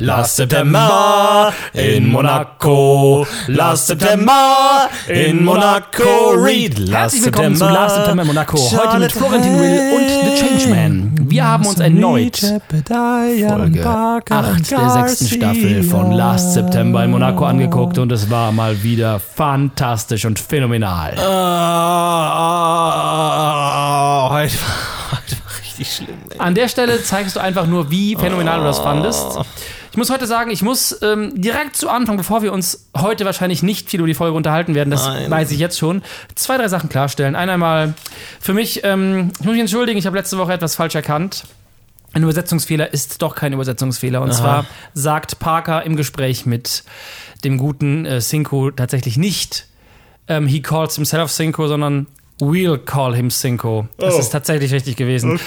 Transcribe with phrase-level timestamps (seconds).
[0.00, 3.24] Last September in Monaco.
[3.46, 6.32] Last September in Monaco.
[6.34, 6.80] Read.
[6.80, 8.58] Last Herzlich willkommen zu Last September in Monaco.
[8.58, 11.12] Heute mit Florentin Will und The Changeman.
[11.30, 14.28] Wir haben uns erneut Folge 8
[14.72, 20.24] der sechsten Staffel von Last September in Monaco angeguckt und es war mal wieder fantastisch
[20.24, 21.14] und phänomenal.
[21.20, 21.30] Ah,
[24.32, 24.58] heute, war- heute
[25.78, 26.18] richtig schlimm.
[26.30, 26.38] ey.
[26.38, 29.38] An der Stelle zeigst du einfach nur, wie phänomenal du das fandest.
[29.90, 33.62] Ich muss heute sagen, ich muss ähm, direkt zu Anfang, bevor wir uns heute wahrscheinlich
[33.62, 35.30] nicht viel über die Folge unterhalten werden, das Nein.
[35.30, 36.02] weiß ich jetzt schon,
[36.34, 37.36] zwei, drei Sachen klarstellen.
[37.36, 37.94] Einmal
[38.40, 41.44] für mich, ähm, ich muss mich entschuldigen, ich habe letzte Woche etwas falsch erkannt.
[42.12, 44.20] Ein Übersetzungsfehler ist doch kein Übersetzungsfehler.
[44.22, 46.84] Und zwar sagt Parker im Gespräch mit
[47.44, 49.66] dem guten äh, Cinco tatsächlich nicht,
[50.28, 52.06] ähm, he calls himself Cinco, sondern
[52.50, 53.86] we'll call him Cinco.
[53.98, 54.18] Das Oh.
[54.18, 55.38] ist tatsächlich richtig gewesen.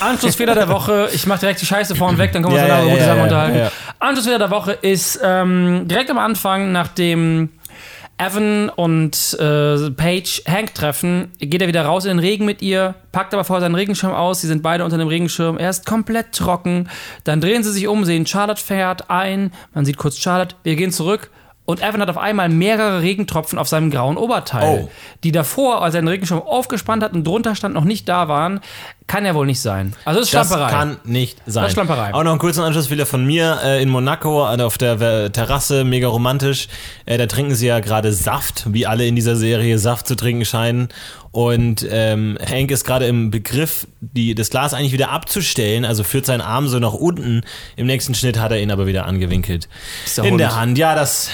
[0.00, 1.08] Anschlussfehler der Woche.
[1.14, 3.04] Ich mache direkt die Scheiße vorn weg, dann können wir uns Ja, danach ja, ja,
[3.04, 3.58] Sachen ja, unterhalten.
[3.58, 3.72] ja.
[4.00, 7.50] Anschlussfehler der Woche ist ähm, direkt am Anfang, nachdem
[8.18, 12.94] Evan und äh, Paige Hank treffen, geht er wieder raus in den Regen mit ihr,
[13.12, 14.40] packt aber vorher seinen Regenschirm aus.
[14.42, 15.56] Sie sind beide unter dem Regenschirm.
[15.56, 16.90] Er ist komplett trocken.
[17.24, 19.52] Dann drehen sie sich um, sehen Charlotte fährt ein.
[19.72, 20.54] Man sieht kurz Charlotte.
[20.64, 21.30] Wir gehen zurück.
[21.66, 24.90] Und Evan hat auf einmal mehrere Regentropfen auf seinem grauen Oberteil, Oh.
[25.22, 28.60] die davor, als er den Regenschirm aufgespannt hat und drunter stand, noch nicht da waren.
[29.06, 29.94] Kann ja wohl nicht sein.
[30.04, 30.70] Also das ist Das Schlamperei.
[30.70, 31.62] kann nicht sein.
[31.62, 32.12] Das ist Schlamperei.
[32.14, 36.08] Auch noch einen kurzen Anschlussfehler von mir äh, in Monaco also auf der Terrasse, mega
[36.08, 36.66] romantisch.
[37.06, 40.44] Äh, da trinken sie ja gerade Saft, wie alle in dieser Serie Saft zu trinken
[40.44, 40.88] scheinen.
[41.32, 46.26] Und ähm, Hank ist gerade im Begriff, die, das Glas eigentlich wieder abzustellen, also führt
[46.26, 47.42] seinen Arm so nach unten.
[47.76, 49.68] Im nächsten Schnitt hat er ihn aber wieder angewinkelt.
[50.06, 51.30] Dieser In der Hand, ja, das.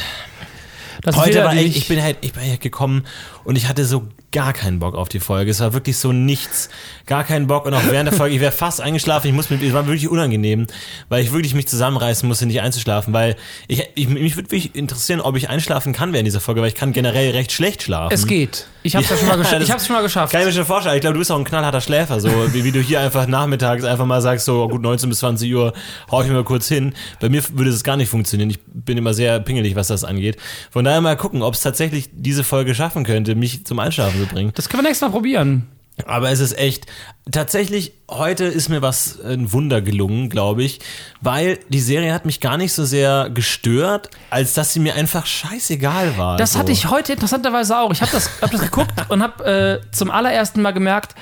[1.03, 3.05] Das Heute war echt, ich bin halt, ich bin halt gekommen
[3.45, 5.51] und ich hatte so gar keinen Bock auf die Folge.
[5.51, 6.69] Es war wirklich so nichts,
[7.07, 9.29] gar keinen Bock und auch während der Folge, ich wäre fast eingeschlafen.
[9.29, 10.67] Ich muss mit, es war wirklich unangenehm,
[11.09, 13.37] weil ich wirklich mich zusammenreißen musste, nicht einzuschlafen, weil
[13.69, 16.75] ich, ich mich würde wirklich interessieren, ob ich einschlafen kann während dieser Folge, weil ich
[16.75, 18.13] kann generell recht schlecht schlafen.
[18.13, 18.67] Es geht.
[18.87, 20.33] Ich hab's ja, schon mal, gesch das ich hab's schon mal geschafft.
[20.33, 20.97] Kann ich mir schon vorstellen.
[20.97, 23.85] Ich glaube, du bist auch ein knallharter Schläfer, so wie, wie du hier einfach nachmittags
[23.85, 25.73] einfach mal sagst, so gut 19 bis 20 Uhr
[26.11, 26.95] hau ich mir mal kurz hin.
[27.21, 28.51] Bei mir würde es gar nicht funktionieren.
[28.51, 30.37] Ich bin immer sehr pingelig, was das angeht.
[30.71, 34.27] Von daher mal gucken, ob es tatsächlich diese Folge schaffen könnte, mich zum Einschlafen zu
[34.27, 34.53] bringen.
[34.55, 35.69] Das können wir nächstes Mal probieren.
[36.05, 36.87] Aber es ist echt,
[37.31, 40.81] tatsächlich, heute ist mir was, ein Wunder gelungen, glaube ich,
[41.23, 45.25] weil die Serie hat mich gar nicht so sehr gestört, als dass sie mir einfach
[45.25, 46.37] scheißegal war.
[46.37, 46.59] Das so.
[46.59, 47.93] hatte ich heute interessanterweise auch.
[47.93, 51.15] Ich habe das, hab das geguckt und habe äh, zum allerersten Mal gemerkt,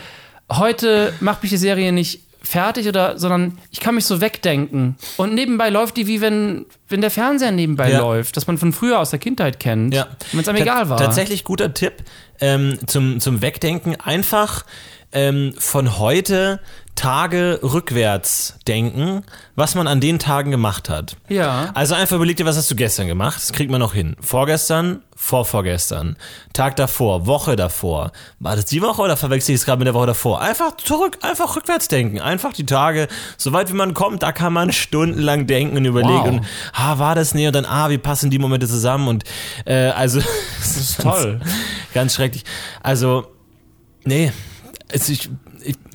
[0.51, 4.97] heute macht mich die Serie nicht fertig oder, sondern ich kann mich so wegdenken.
[5.17, 8.01] Und nebenbei läuft die wie wenn, wenn der Fernseher nebenbei Ja.
[8.01, 9.95] läuft, dass man von früher aus der Kindheit kennt.
[9.95, 10.07] Ja.
[10.33, 10.99] Wenn es einem Ta- egal war.
[10.99, 11.95] Tatsächlich guter Tipp
[12.41, 13.97] ähm, zum, zum Wegdenken.
[14.01, 14.65] Einfach
[15.13, 16.61] ähm, von heute
[16.95, 19.25] Tage rückwärts denken,
[19.57, 21.17] was man an den Tagen gemacht hat.
[21.29, 21.71] Ja.
[21.75, 23.37] Also einfach überleg dir, was hast du gestern gemacht?
[23.37, 24.17] Das kriegt man noch hin.
[24.21, 26.17] Vorgestern, vorvorgestern,
[26.53, 28.13] Tag davor, Woche davor.
[28.39, 30.41] War das die Woche oder verwechsel ich es gerade mit der Woche davor?
[30.41, 32.21] Einfach zurück, einfach rückwärts denken.
[32.21, 36.13] Einfach die Tage, so weit wie man kommt, da kann man stundenlang denken und überlegen.
[36.13, 36.29] Wow.
[36.29, 37.47] Und, ah, war das nee?
[37.47, 39.09] Und dann, ah, wie passen die Momente zusammen?
[39.09, 39.25] Und
[39.65, 40.21] äh, also,
[40.61, 41.41] das ist toll.
[41.41, 41.55] Ganz,
[41.93, 42.45] ganz schrecklich.
[42.83, 43.27] Also,
[44.05, 44.33] nee,
[44.89, 45.29] es, ich,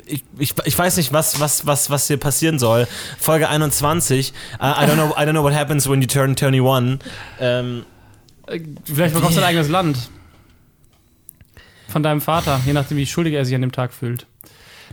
[0.10, 2.88] ich, ich, ich, weiß nicht, was, was, was, was hier passieren soll.
[3.20, 4.34] Folge 21.
[4.60, 7.00] Uh, I, don't know, I don't know what happens when you turn 21.
[7.40, 7.86] Ähm,
[8.50, 10.10] Äh, Vielleicht bekommst du ein eigenes Land.
[11.88, 14.28] Von deinem Vater, je nachdem, wie schuldig er sich an dem Tag fühlt.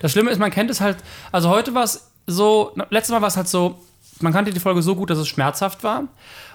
[0.00, 0.96] Das Schlimme ist, man kennt es halt.
[1.32, 3.80] Also heute war es so, letztes Mal war es halt so,
[4.20, 6.04] man kannte die Folge so gut, dass es schmerzhaft war.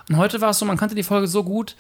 [0.10, 1.76] Und heute war es so, man kannte die Folge so gut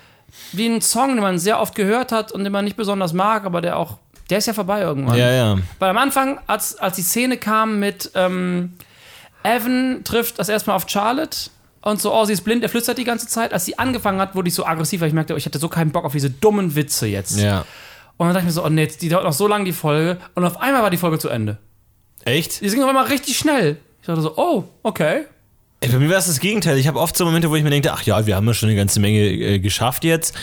[0.53, 3.45] wie ein Song, den man sehr oft gehört hat und den man nicht besonders mag,
[3.45, 3.97] aber der auch,
[4.31, 5.17] der ist ja vorbei irgendwann.
[5.17, 5.57] ja, ja.
[5.79, 8.73] Weil am Anfang, als, als die Szene kam mit ähm,
[9.43, 11.49] Evan trifft das erstmal auf Charlotte
[11.81, 13.53] und so, oh, sie ist blind, er flüstert die ganze Zeit.
[13.53, 15.67] Als sie angefangen hat, wurde ich so aggressiv, weil ich merkte, oh, ich hatte so
[15.67, 17.39] keinen Bock auf diese dummen Witze jetzt.
[17.39, 17.65] Ja.
[18.17, 20.17] Und dann dachte ich mir so, oh nee, die dauert noch so lange die Folge.
[20.35, 21.57] Und auf einmal war die Folge zu Ende.
[22.23, 22.61] Echt?
[22.61, 23.77] Die ging auf einmal richtig schnell.
[23.99, 25.25] Ich dachte so, oh, okay.
[25.79, 26.77] Ey, bei mir war es das Gegenteil.
[26.77, 28.69] Ich habe oft so Momente, wo ich mir denke, ach ja, wir haben ja schon
[28.69, 30.35] eine ganze Menge äh, geschafft jetzt.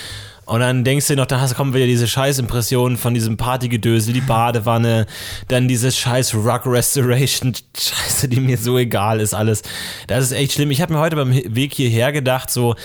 [0.49, 4.23] Und dann denkst du noch, da hast, kommen wieder diese Scheißimpressionen von diesem Partygedösel, die
[4.23, 5.05] Badewanne,
[5.49, 9.63] dann dieses scheiß Rock Restoration, Scheiße, die mir so egal ist alles.
[10.07, 10.71] Das ist echt schlimm.
[10.71, 12.77] Ich habe mir heute beim Weg hierher gedacht, so,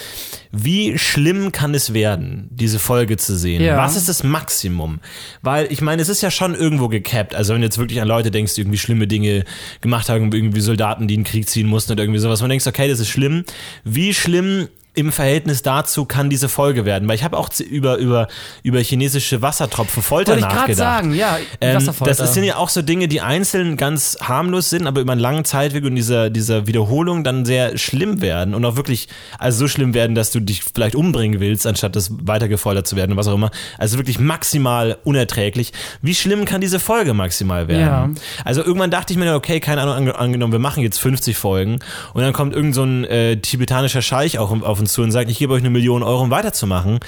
[0.52, 3.64] wie schlimm kann es werden, diese Folge zu sehen?
[3.64, 3.78] Ja.
[3.78, 5.00] Was ist das Maximum?
[5.42, 7.34] Weil, ich meine, es ist ja schon irgendwo gecapped.
[7.34, 9.46] Also wenn du jetzt wirklich an Leute denkst, die irgendwie schlimme Dinge
[9.80, 12.68] gemacht haben, irgendwie Soldaten, die in den Krieg ziehen mussten oder irgendwie sowas, man denkt,
[12.68, 13.46] okay, das ist schlimm.
[13.86, 17.08] Wie schlimm im Verhältnis dazu kann diese Folge werden?
[17.08, 18.28] Weil ich habe auch über, über,
[18.62, 20.78] über chinesische Wassertropfen Folter Wollte ich gerade nachgedacht.
[20.78, 25.02] sagen, ja, Ähm, das sind ja auch so Dinge, die einzeln ganz harmlos sind, aber
[25.02, 29.08] über einen langen Zeitweg und dieser, dieser Wiederholung dann sehr schlimm werden und auch wirklich,
[29.40, 32.96] also so schlimm werden, dass du dich vielleicht umbringen willst, anstatt das weiter gefoltert zu
[32.96, 33.52] werden und was auch immer.
[33.78, 35.74] Also wirklich maximal unerträglich.
[36.02, 37.82] Wie schlimm kann diese Folge maximal werden?
[37.82, 38.10] Ja.
[38.46, 41.80] Also irgendwann dachte ich mir, okay, keine Ahnung, ange angenommen, wir machen jetzt 50 Folgen
[42.14, 45.30] und dann kommt irgend so ein äh, tibetanischer Scheich auch auf uns zu und sagt,
[45.30, 47.00] ich gebe euch eine Million Euro, um weiterzumachen.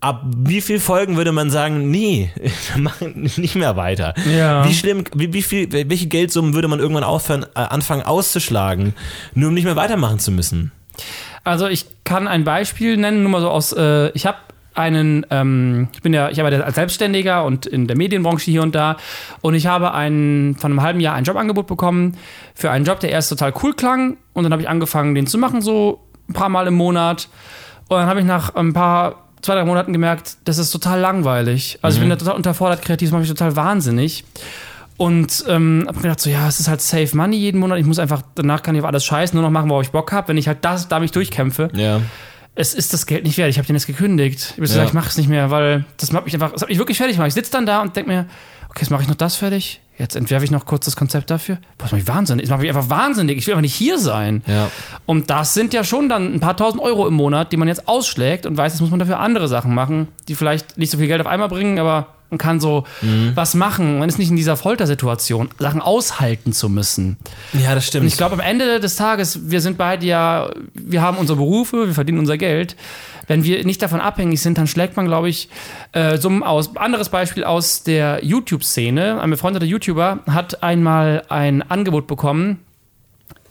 [0.00, 2.30] Ab wie viel Folgen würde man sagen, nee,
[2.74, 4.14] wir machen nicht mehr weiter?
[4.36, 4.68] Ja.
[4.68, 8.94] Wie schlimm, wie, wie viel, welche Geldsummen würde man irgendwann aufhören, äh, anfangen auszuschlagen,
[9.34, 10.72] nur um nicht mehr weitermachen zu müssen?
[11.44, 14.38] Also ich kann ein Beispiel nennen, nur mal so aus, äh, ich habe
[14.74, 18.74] einen, ähm, ich bin ja, ich arbeite als Selbstständiger und in der Medienbranche hier und
[18.74, 18.96] da
[19.40, 22.16] und ich habe einen, von einem halben Jahr ein Jobangebot bekommen
[22.54, 25.38] für einen Job, der erst total cool klang und dann habe ich angefangen, den zu
[25.38, 27.28] machen, so ein paar Mal im Monat
[27.88, 31.78] und dann habe ich nach ein paar, zwei, drei Monaten gemerkt, das ist total langweilig.
[31.82, 34.24] Also ich bin da total unterfordert, kreativ, das macht mich total wahnsinnig.
[34.98, 37.78] Und ähm, hab mir gedacht, so ja, es ist halt Safe Money jeden Monat.
[37.78, 40.12] Ich muss einfach, danach kann ich auf alles scheißen, nur noch machen, worauf ich Bock
[40.12, 40.28] habe.
[40.28, 42.00] Wenn ich halt das, da mich durchkämpfe, Ja.
[42.54, 43.48] es ist das Geld nicht wert.
[43.50, 44.40] Ich habe den jetzt gekündigt.
[44.40, 44.84] Ich habe gesagt, Ja.
[44.84, 47.16] ich mache es nicht mehr, weil das macht mich einfach, das hat mich wirklich fertig
[47.16, 47.28] gemacht.
[47.28, 48.26] Ich sitze dann da und denke mir,
[48.68, 49.80] okay, jetzt mache ich noch das fertig.
[50.02, 51.58] Jetzt entwerfe ich noch kurz das Konzept dafür.
[51.78, 52.42] Boah, das macht mich wahnsinnig.
[52.42, 53.38] Das macht mich einfach wahnsinnig.
[53.38, 54.42] Ich will einfach nicht hier sein.
[54.48, 54.68] Ja.
[55.06, 57.86] Und das sind ja schon dann ein paar tausend Euro im Monat, die man jetzt
[57.86, 61.06] ausschlägt und weiß, jetzt muss man dafür andere Sachen machen, die vielleicht nicht so viel
[61.06, 62.84] Geld auf einmal bringen, aber man kann so
[63.34, 63.98] was machen.
[63.98, 67.18] Man ist nicht in dieser Foltersituation, Sachen aushalten zu müssen.
[67.52, 68.02] Ja, das stimmt.
[68.02, 71.86] Und ich glaube, am Ende des Tages, wir sind beide ja, wir haben unsere Berufe,
[71.86, 72.74] wir verdienen unser Geld.
[73.26, 75.50] Wenn wir nicht davon abhängig sind, dann schlägt man, glaube ich,
[75.92, 76.74] äh, Summen aus.
[76.76, 79.20] Anderes Beispiel aus der YouTube-Szene.
[79.20, 82.60] Ein befreundeter YouTuber hat einmal ein Angebot bekommen,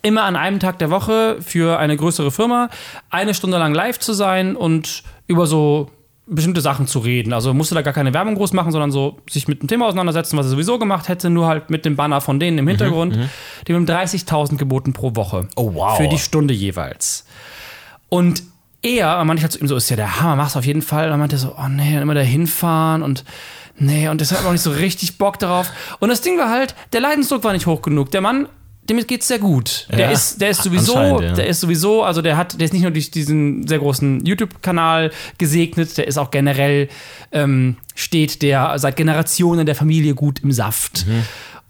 [0.02, 2.70] immer an einem Tag der Woche für eine größere Firma
[3.12, 5.92] eine Stunde lang live zu sein und über so
[6.32, 7.34] bestimmte Sachen zu reden.
[7.34, 10.38] Also musste da gar keine Werbung groß machen, sondern so sich mit dem Thema auseinandersetzen,
[10.38, 13.18] was er sowieso gemacht hätte, nur halt mit dem Banner von denen im Hintergrund.
[13.68, 15.48] Die haben ihm 30.000 geboten pro Woche.
[15.56, 15.98] Oh, wow.
[15.98, 17.26] Für die Stunde jeweils.
[18.10, 18.44] Und
[18.82, 21.06] er, meinte ich halt zu ihm so, ist ja der Hammer, mach's auf jeden Fall.
[21.06, 23.26] Und dann meinte er so, oh nee, dann immer da hinfahren und
[23.78, 25.70] nee, und das hat auch nicht so richtig Bock darauf.
[26.00, 28.12] Und das Ding war halt, der Leidensdruck war nicht hoch genug.
[28.12, 28.48] Der Mann,
[28.98, 29.88] dem geht's sehr gut.
[29.92, 31.34] Der Ja, ist, der ist sowieso, ja.
[31.34, 35.12] der ist sowieso, also der hat, der ist nicht nur durch diesen sehr großen YouTube-Kanal
[35.38, 36.90] gesegnet, der ist auch generell,
[37.32, 41.06] ähm, steht der seit Generationen der Familie gut im Saft.
[41.08, 41.24] Mhm.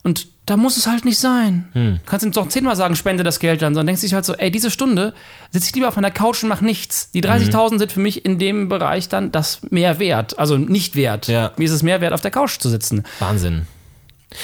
[0.03, 1.69] Und da muss es halt nicht sein.
[1.73, 1.99] Hm.
[2.03, 4.33] Du kannst ihm doch zehnmal sagen, spende das Geld dann, sondern denkst dich halt so,
[4.33, 5.13] ey, diese Stunde
[5.51, 7.11] sitze ich lieber auf meiner Couch und mach nichts.
[7.11, 10.39] Die 30.000 sind für mich in dem Bereich dann das mehr wert.
[10.39, 11.27] Also nicht wert.
[11.27, 11.51] Ja.
[11.57, 13.03] Mir ist es mehr wert, auf der Couch zu sitzen.
[13.19, 13.67] Wahnsinn.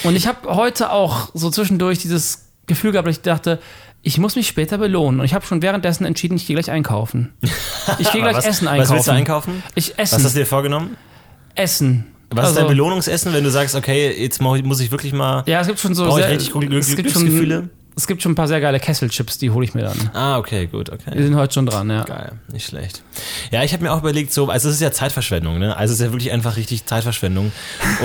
[0.04, 3.58] Und ich habe heute auch so zwischendurch dieses Gefühl gehabt, dass ich dachte,
[4.02, 5.18] ich muss mich später belohnen.
[5.18, 7.32] Und ich habe schon währenddessen entschieden, ich gehe gleich einkaufen.
[7.98, 8.88] Ich gehe gleich was, Essen einkaufen.
[8.90, 9.62] Was willst du einkaufen?
[9.74, 10.24] Ich Was essen.
[10.24, 10.96] hast du dir vorgenommen?
[11.56, 12.06] Essen.
[12.30, 15.42] Was ist Also- dein Belohnungsessen, wenn du sagst, okay, jetzt muss ich wirklich mal.
[15.46, 18.34] Ja, es gibt schon so sehr, richtig Glück- es gibt schon, es gibt schon ein
[18.36, 20.10] paar sehr geile Kesselchips, die hole ich mir dann.
[20.12, 21.20] Ah, okay, gut, Wir okay.
[21.22, 22.04] sind heute schon dran, ja.
[22.04, 23.02] Geil, nicht schlecht.
[23.50, 25.76] Ja, ich habe mir auch überlegt, so, also es ist ja Zeitverschwendung, ne?
[25.76, 27.50] Also es ist ja wirklich einfach richtig Zeitverschwendung.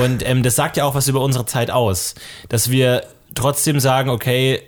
[0.03, 2.15] Und ähm, das sagt ja auch was über unsere Zeit aus,
[2.49, 3.03] dass wir
[3.35, 4.61] trotzdem sagen, okay,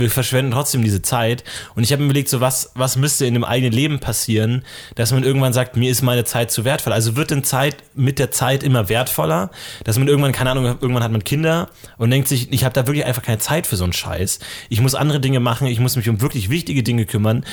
[0.00, 1.44] wir verschwenden trotzdem diese Zeit.
[1.74, 4.62] Und ich habe mir überlegt, so was, was müsste in dem eigenen Leben passieren,
[4.94, 6.92] dass man irgendwann sagt, mir ist meine Zeit zu wertvoll.
[6.92, 9.50] Also wird denn Zeit mit der Zeit immer wertvoller,
[9.84, 12.86] dass man irgendwann, keine Ahnung, irgendwann hat man Kinder und denkt sich, ich habe da
[12.86, 14.38] wirklich einfach keine Zeit für so einen Scheiß.
[14.68, 17.44] Ich muss andere Dinge machen, ich muss mich um wirklich wichtige Dinge kümmern.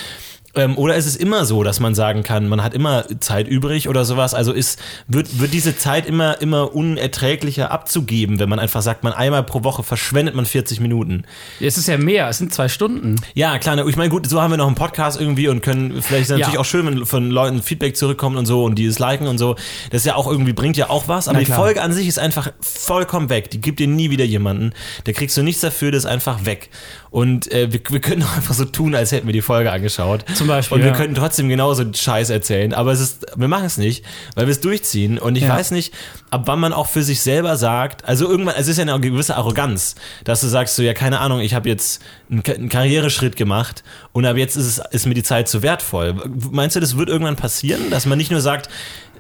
[0.56, 3.90] Ähm, oder ist es immer so, dass man sagen kann, man hat immer Zeit übrig
[3.90, 4.34] oder sowas?
[4.34, 9.14] Also ist, wird, wird diese Zeit immer, immer unerträglicher abzugeben, wenn man einfach sagt, man
[9.14, 11.24] einmal pro Woche verschwendet man 40 Minuten?
[11.60, 13.16] Es ist ja mehr, es sind zwei Stunden.
[13.34, 16.24] Ja, klar, ich meine, gut, so haben wir noch einen Podcast irgendwie und können, vielleicht
[16.24, 16.60] ist es natürlich Ja.
[16.60, 19.56] auch schön, wenn von Leuten Feedback zurückkommt und so und die es liken und so.
[19.92, 21.46] Das ist ja auch irgendwie, bringt ja auch was, aber die.
[21.46, 23.50] Folge an sich ist einfach vollkommen weg.
[23.52, 24.74] Die gibt dir nie wieder jemanden.
[25.06, 26.70] Da kriegst du nichts dafür, das ist einfach weg.
[27.16, 30.26] Und äh, wir, wir können doch einfach so tun, als hätten wir die Folge angeschaut.
[30.36, 30.98] Zum Beispiel, Und wir ja.
[30.98, 34.04] könnten trotzdem genauso Scheiß erzählen, aber es ist, wir machen es nicht,
[34.36, 35.18] weil wir es durchziehen.
[35.18, 35.56] Und ich Ja.
[35.56, 35.94] weiß nicht,
[36.30, 39.38] ab wann man auch für sich selber sagt, also irgendwann, es ist ja eine gewisse
[39.38, 39.96] Arroganz,
[40.26, 43.84] dass du sagst so, ja, keine Ahnung, ich habe jetzt einen, Ka- einen Karriereschritt gemacht
[44.14, 46.16] und ab jetzt ist, es, ist mir die Zeit zu wertvoll.
[46.52, 48.70] Meinst du, das wird irgendwann passieren, dass man nicht nur sagt,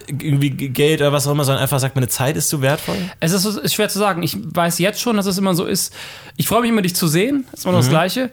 [0.07, 2.97] irgendwie Geld oder was auch immer, sondern einfach sagt, meine Zeit ist zu wertvoll?
[3.19, 4.21] Es ist, ist schwer zu sagen.
[4.21, 5.93] Ich weiß jetzt schon, dass es immer so ist.
[6.37, 7.45] Ich freue mich immer, dich zu sehen.
[7.51, 8.29] Das ist immer noch das Gleiche.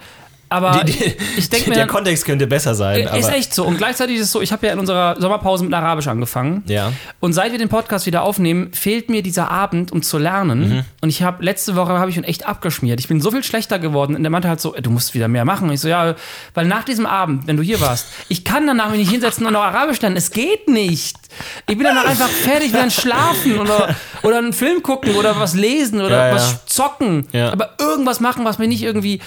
[0.53, 3.09] Aber Die, die, ich denke mir, der dann, Kontext könnte besser sein.
[3.19, 3.65] ist echt so.
[3.65, 6.63] Und gleichzeitig ist es so, ich habe ja in unserer Sommerpause mit Arabisch angefangen.
[6.67, 6.93] Ja.
[7.21, 10.69] Und seit wir den Podcast wieder aufnehmen, fehlt mir dieser Abend, um zu lernen.
[10.69, 10.85] Mhm.
[11.01, 13.01] Und ich habe letzte Woche habe ich ihn echt abgeschmiert.
[13.01, 14.15] Ich bin so viel schlechter geworden.
[14.15, 15.69] Und der meinte halt so, du musst wieder mehr machen.
[15.69, 16.15] Und ich so, ja,
[16.55, 19.55] weil nach diesem Abend, wenn du hier warst, ich kann danach mich nicht hinsetzen und
[19.55, 20.17] noch Arabisch lernen.
[20.17, 21.17] Es geht nicht.
[21.67, 25.55] Ich bin danach einfach fertig, will dann schlafen oder, oder einen Film gucken oder was
[25.55, 26.35] lesen oder Ja, ja.
[26.35, 27.27] was zocken.
[27.33, 27.51] Ja.
[27.53, 29.21] Aber irgendwas machen, was mir nicht irgendwie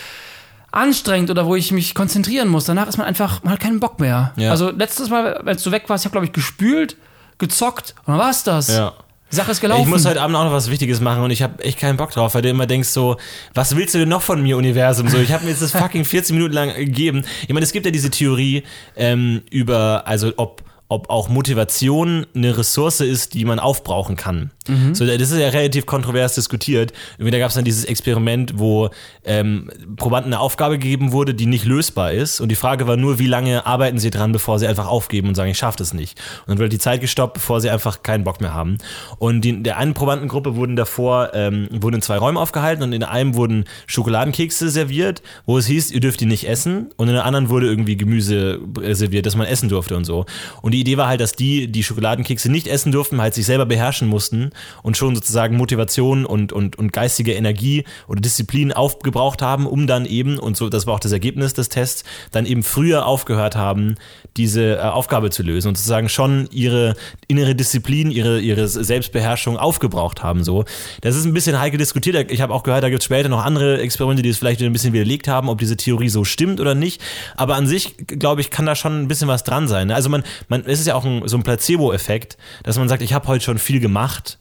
[0.76, 2.66] anstrengend oder wo ich mich konzentrieren muss.
[2.66, 4.34] Danach ist man einfach, man hat keinen Bock mehr.
[4.36, 4.52] Ja.
[4.52, 6.98] Also letztes Mal, als du weg warst, ich habe, glaube ich, gespült,
[7.38, 8.68] gezockt und dann war's das.
[8.68, 8.94] ja.
[9.32, 9.82] Die Sache ist gelaufen.
[9.82, 12.12] Ich muss heute Abend auch noch was Wichtiges machen und ich habe echt keinen Bock
[12.12, 13.18] drauf, weil du immer denkst so,
[13.56, 15.10] was willst du denn noch von mir, Universum?
[15.10, 17.26] So, ich habe mir jetzt das fucking 14 Minuten lang gegeben.
[17.42, 18.64] Ich meine, es gibt ja diese Theorie
[18.96, 24.52] ähm, über, also ob ob auch Motivation eine Ressource ist, die man aufbrauchen kann.
[24.94, 26.92] So, das ist ja relativ kontrovers diskutiert.
[27.18, 28.90] Irgendwie, da gab es dann dieses Experiment, wo
[29.24, 32.40] ähm, Probanden eine Aufgabe gegeben wurde, die nicht lösbar ist.
[32.40, 35.36] Und die Frage war nur, wie lange arbeiten sie dran, bevor sie einfach aufgeben und
[35.36, 36.20] sagen, ich schaffe das nicht.
[36.42, 38.78] Und dann wird die Zeit gestoppt, bevor sie einfach keinen Bock mehr haben.
[39.18, 43.04] Und die, der einen Probandengruppe wurden davor, ähm, wurden in zwei Räumen aufgehalten und in
[43.04, 46.92] einem wurden Schokoladenkekse serviert, wo es hieß, ihr dürft die nicht essen.
[46.98, 50.26] Und in der anderen wurde irgendwie Gemüse äh, serviert, dass man essen durfte und so.
[50.62, 53.66] Und die Idee war halt, dass die, die Schokoladenkekse nicht essen durften, halt sich selber
[53.66, 54.52] beherrschen mussten
[54.84, 60.06] und schon sozusagen Motivation und, und, und geistige Energie oder Disziplin aufgebraucht haben, um dann
[60.06, 63.96] eben, und so, das war auch das Ergebnis des Tests, dann eben früher aufgehört haben,
[64.36, 66.96] diese äh, Aufgabe zu lösen und sozusagen schon ihre
[67.30, 70.44] innere Disziplin, ihre, ihre Selbstbeherrschung aufgebraucht haben.
[70.44, 70.66] So,
[71.00, 72.30] Das ist ein bisschen heikel diskutiert.
[72.32, 74.74] Ich habe auch gehört, da gibt es später noch andere Experimente, die es vielleicht ein
[74.74, 77.02] bisschen widerlegt haben, ob diese Theorie so stimmt oder nicht.
[77.38, 79.88] Aber an sich, glaube ich, kann da schon ein bisschen was dran sein.
[79.88, 79.96] ne?
[79.96, 83.14] Also man, man, es ist ja auch ein, so ein Placebo-Effekt, dass man sagt, ich
[83.14, 84.38] habe heute schon viel gemacht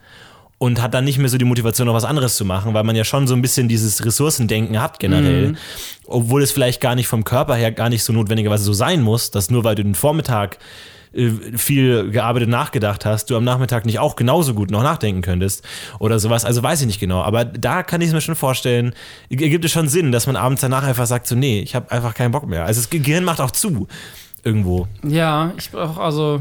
[0.59, 2.97] und hat dann nicht mehr so die Motivation, noch was anderes zu machen, weil man
[2.97, 5.57] ja schon so ein bisschen dieses Ressourcendenken hat generell,
[6.07, 9.31] obwohl es vielleicht gar nicht vom Körper her gar nicht so notwendigerweise so sein muss,
[9.31, 10.59] dass nur weil du den Vormittag
[11.15, 15.65] äh, viel gearbeitet nachgedacht hast, du am Nachmittag nicht auch genauso gut noch nachdenken könntest
[15.99, 16.45] oder sowas.
[16.45, 17.23] Also weiß ich nicht genau.
[17.23, 18.95] Aber da kann ich es mir schon vorstellen,
[19.31, 22.15] ergibt es schon Sinn, dass man abends danach einfach sagt, so, nee, ich habe einfach
[22.15, 22.65] keinen Bock mehr.
[22.65, 23.87] Also das Gehirn macht auch zu.
[24.45, 24.87] Irgendwo.
[25.03, 26.41] Ja, ich brauche also.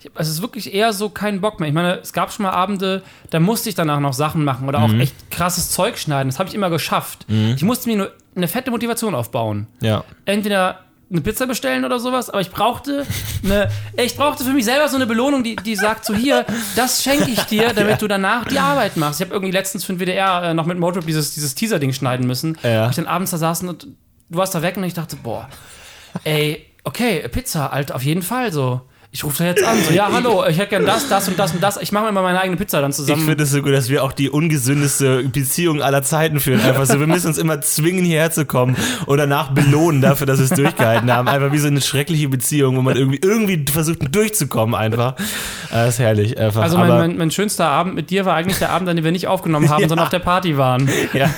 [0.00, 1.68] ich- Es ist wirklich eher so kein Bock mehr.
[1.68, 4.80] Ich meine, es gab schon mal Abende, da musste ich danach noch Sachen machen oder
[4.80, 5.00] auch Mhm.
[5.00, 6.28] echt krasses Zeug schneiden.
[6.30, 7.26] Das habe ich immer geschafft.
[7.56, 9.66] Ich musste mir nur eine fette Motivation aufbauen.
[9.80, 10.04] Ja.
[10.24, 13.06] Entweder eine Pizza bestellen oder sowas, aber ich brauchte
[13.42, 16.44] eine, ich brauchte für mich selber so eine Belohnung, die, die sagt so hier,
[16.76, 19.18] das schenke ich dir, damit du danach die Arbeit machst.
[19.20, 22.26] Ich habe irgendwie letztens für den WDR äh, noch mit Motrip dieses, dieses Teaser-Ding schneiden
[22.26, 22.58] müssen.
[22.62, 22.90] Ja.
[22.90, 23.84] Ich dann abends da saßen und
[24.28, 25.48] du warst da weg und ich dachte, boah,
[26.24, 28.80] ey, okay, Pizza, Alter, auf jeden Fall so.
[29.10, 31.54] Ich rufe da jetzt an, so, ja, hallo, ich hätte gern das, das und das
[31.54, 31.78] und das.
[31.78, 33.24] Ich mache mir mal meine eigene Pizza dann Ich zusammen.
[33.24, 36.60] finde es so gut, dass wir auch die ungesündeste Beziehung aller Zeiten führen.
[36.60, 38.76] Einfach so, wir müssen uns immer zwingen, hierher zu kommen
[39.06, 41.26] und danach belohnen dafür, dass wir es durchgehalten haben.
[41.26, 45.14] Einfach wie so eine schreckliche Beziehung, wo man irgendwie, irgendwie versucht durchzukommen einfach.
[45.70, 46.36] Das ist herrlich.
[46.38, 46.60] Einfach.
[46.60, 49.12] also mein, mein, mein schönster Abend mit dir war eigentlich der Abend, an dem wir
[49.12, 49.88] nicht aufgenommen haben, Ja.
[49.88, 50.86] sondern auf der Party waren.
[51.14, 51.30] ja.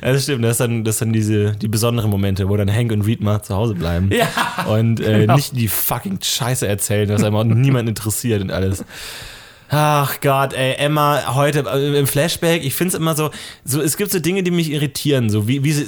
[0.00, 0.44] Das stimmt.
[0.44, 3.42] Das sind dann, das sind diese, die besonderen Momente, wo dann Hank und Reed mal
[3.42, 4.10] zu Hause bleiben.
[4.12, 5.36] Ja, Und äh, genau.
[5.36, 8.84] nicht die fucking Scheiße erzählen, was einfach niemand interessiert und alles.
[9.68, 13.30] Ach Gott, ey, Emma, heute äh, im Flashback, ich finde es immer so,
[13.64, 15.86] so, es gibt so Dinge, die mich irritieren, so wie, wie sie,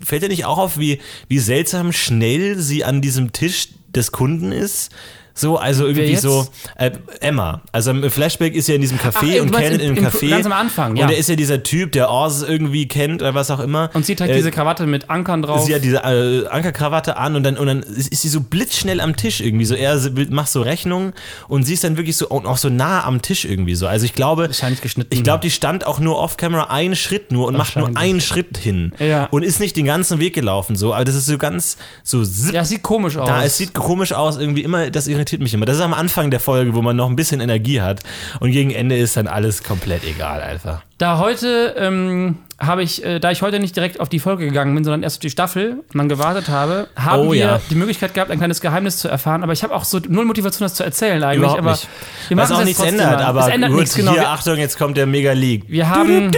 [0.00, 0.98] fällt dir nicht auch auf, wie,
[1.28, 4.90] wie seltsam schnell sie an diesem Tisch des Kunden ist?
[5.34, 6.46] So, also irgendwie so,
[6.76, 9.90] äh, Emma, also im Flashback ist ja in diesem Ach, Café du und kennt im-
[9.92, 10.28] in im- Café.
[10.30, 11.04] ganz am Anfang, ja.
[11.06, 13.90] Und er ist ja dieser Typ, der Oz irgendwie kennt oder was auch immer.
[13.94, 15.64] Und sie trägt Äh, diese Krawatte mit Ankern drauf.
[15.64, 19.00] Sie hat diese äh, Ankerkrawatte an und dann, und dann ist, ist sie so blitzschnell
[19.00, 19.64] am Tisch irgendwie.
[19.64, 19.98] So, er
[20.30, 21.12] macht so Rechnungen
[21.48, 23.86] und sie ist dann wirklich so und auch so nah am Tisch irgendwie so.
[23.86, 25.14] Also ich glaube, Wahrscheinlich geschnitten.
[25.14, 28.58] ich glaube, die stand auch nur off-camera einen Schritt nur und macht nur einen Schritt
[28.58, 28.92] hin.
[28.98, 29.26] Ja.
[29.30, 30.92] Und ist nicht den ganzen Weg gelaufen so.
[30.94, 33.28] Aber das ist so ganz so zipp, ja, sieht komisch aus.
[33.28, 35.66] da, es sieht komisch aus, irgendwie immer, das irritiert mich immer.
[35.66, 38.00] Das ist am Anfang der Folge, wo man noch ein bisschen Energie hat
[38.40, 40.82] und gegen Ende ist dann alles komplett egal einfach.
[40.98, 44.74] Da heute ähm, habe ich, äh, da ich heute nicht direkt auf die Folge gegangen
[44.74, 47.60] bin, sondern erst auf die Staffel und dann gewartet habe, haben Oh, wir ja.
[47.70, 49.42] die Möglichkeit gehabt, ein kleines Geheimnis zu erfahren.
[49.42, 51.38] Aber ich habe auch so null Motivation, das zu erzählen eigentlich.
[51.38, 51.88] Überhaupt aber nicht.
[52.28, 53.22] Wir Was machen auch es nichts ändert, mal.
[53.24, 54.12] aber es ändert gut, nichts, genau.
[54.12, 55.64] hier, Achtung, jetzt kommt der Mega League.
[55.68, 56.30] wir haben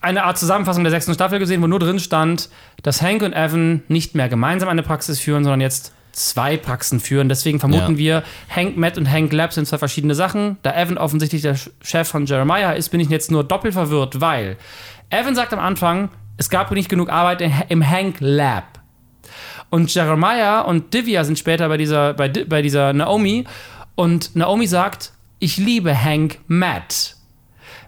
[0.00, 2.50] eine Art Zusammenfassung der sechsten Staffel gesehen, wo nur drin stand,
[2.82, 7.28] dass Hank und Evan nicht mehr gemeinsam eine Praxis führen, sondern jetzt zwei Praxen führen.
[7.28, 7.98] Deswegen vermuten Ja.
[7.98, 8.22] wir,
[8.54, 10.58] Hank Matt und Hank Lab sind zwei verschiedene Sachen.
[10.62, 14.56] Da Evan offensichtlich der Chef von Jeremiah ist, bin ich jetzt nur doppelt verwirrt, weil
[15.10, 18.80] Evan sagt am Anfang, es gab nicht genug Arbeit im Hank Lab.
[19.70, 23.44] Und Jeremiah und Divya sind später bei dieser, bei, bei dieser Naomi.
[23.94, 27.16] Und Naomi sagt, ich liebe Hank Matt.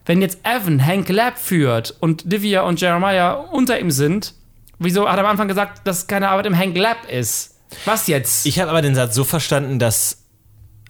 [0.04, 4.34] Wenn jetzt Evan Hank Lab führt und Divya und Jeremiah unter ihm sind,
[4.82, 7.49] Wieso hat er am Anfang gesagt, dass keine Arbeit im Hank Lab ist?
[7.84, 8.46] Was jetzt?
[8.46, 10.16] Ich habe aber den Satz so verstanden, dass.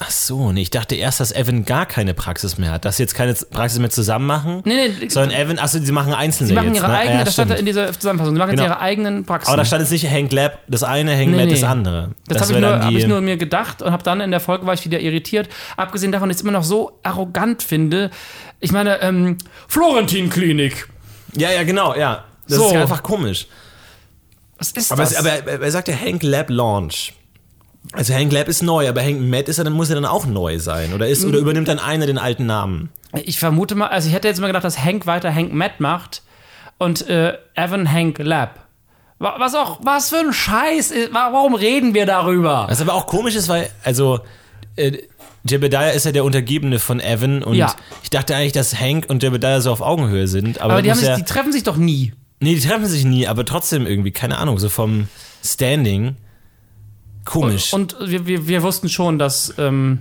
[0.02, 3.02] Ach so, nee, ich dachte erst, dass Evan gar keine Praxis mehr hat, dass sie
[3.02, 4.62] jetzt keine Praxis mehr zusammen machen.
[4.64, 6.98] nee, nee, Sondern Evan, achso, sie machen einzelne sie machen jetzt, ihre ne?
[6.98, 7.68] eigene, ja, das stand da stimmt.
[7.68, 8.62] in dieser Zusammenfassung, sie machen Genau.
[8.62, 9.48] jetzt ihre eigenen Praxen.
[9.48, 11.52] Aber da stand jetzt nicht Hank Lab das eine, Hank Nee, Lab nee.
[11.52, 12.12] das andere.
[12.28, 14.30] Das, habe ich, nur- dann hab die- ich nur mir gedacht und habe dann in
[14.30, 15.50] der Folge war ich wieder irritiert.
[15.76, 18.10] Abgesehen davon, dass ich es immer noch so arrogant finde.
[18.60, 19.36] Ich meine, ähm,
[19.68, 20.88] Florentin-Klinik.
[21.36, 22.24] Ja, ja, genau, ja.
[22.48, 22.68] Das So.
[22.68, 23.46] ist einfach komisch.
[24.60, 25.12] Was ist Aber, das?
[25.12, 27.14] es, aber er, sagt ja Hank Lab Launch.
[27.92, 30.26] Also Hank Lab ist neu, aber Hank Matt ist er, dann muss er dann auch
[30.26, 30.92] neu sein.
[30.92, 32.90] Oder, ist, oder übernimmt dann einer den alten Namen?
[33.24, 36.22] ich vermute mal, also ich hätte jetzt mal gedacht, dass Hank weiter Hank Matt macht
[36.78, 38.66] und äh, Evan Hank Lab.
[39.18, 42.66] Wa- Was auch, was für ein Scheiß warum reden wir darüber?
[42.68, 44.20] Was aber auch komisch ist, weil, also,
[44.76, 44.98] äh,
[45.42, 47.74] Jebediah ist ja der Untergebene von Evan und Ja.
[48.02, 50.60] ich dachte eigentlich, dass Hank und Jebediah so auf Augenhöhe sind.
[50.60, 52.12] Aber, Aber die, haben sich, ja, die treffen sich doch nie.
[52.40, 55.08] Nee, die treffen sich nie, aber trotzdem irgendwie, keine Ahnung, so vom
[55.44, 56.16] Standing.
[57.24, 57.72] Komisch.
[57.72, 60.00] Und wir, wir, wir wussten schon, dass ähm,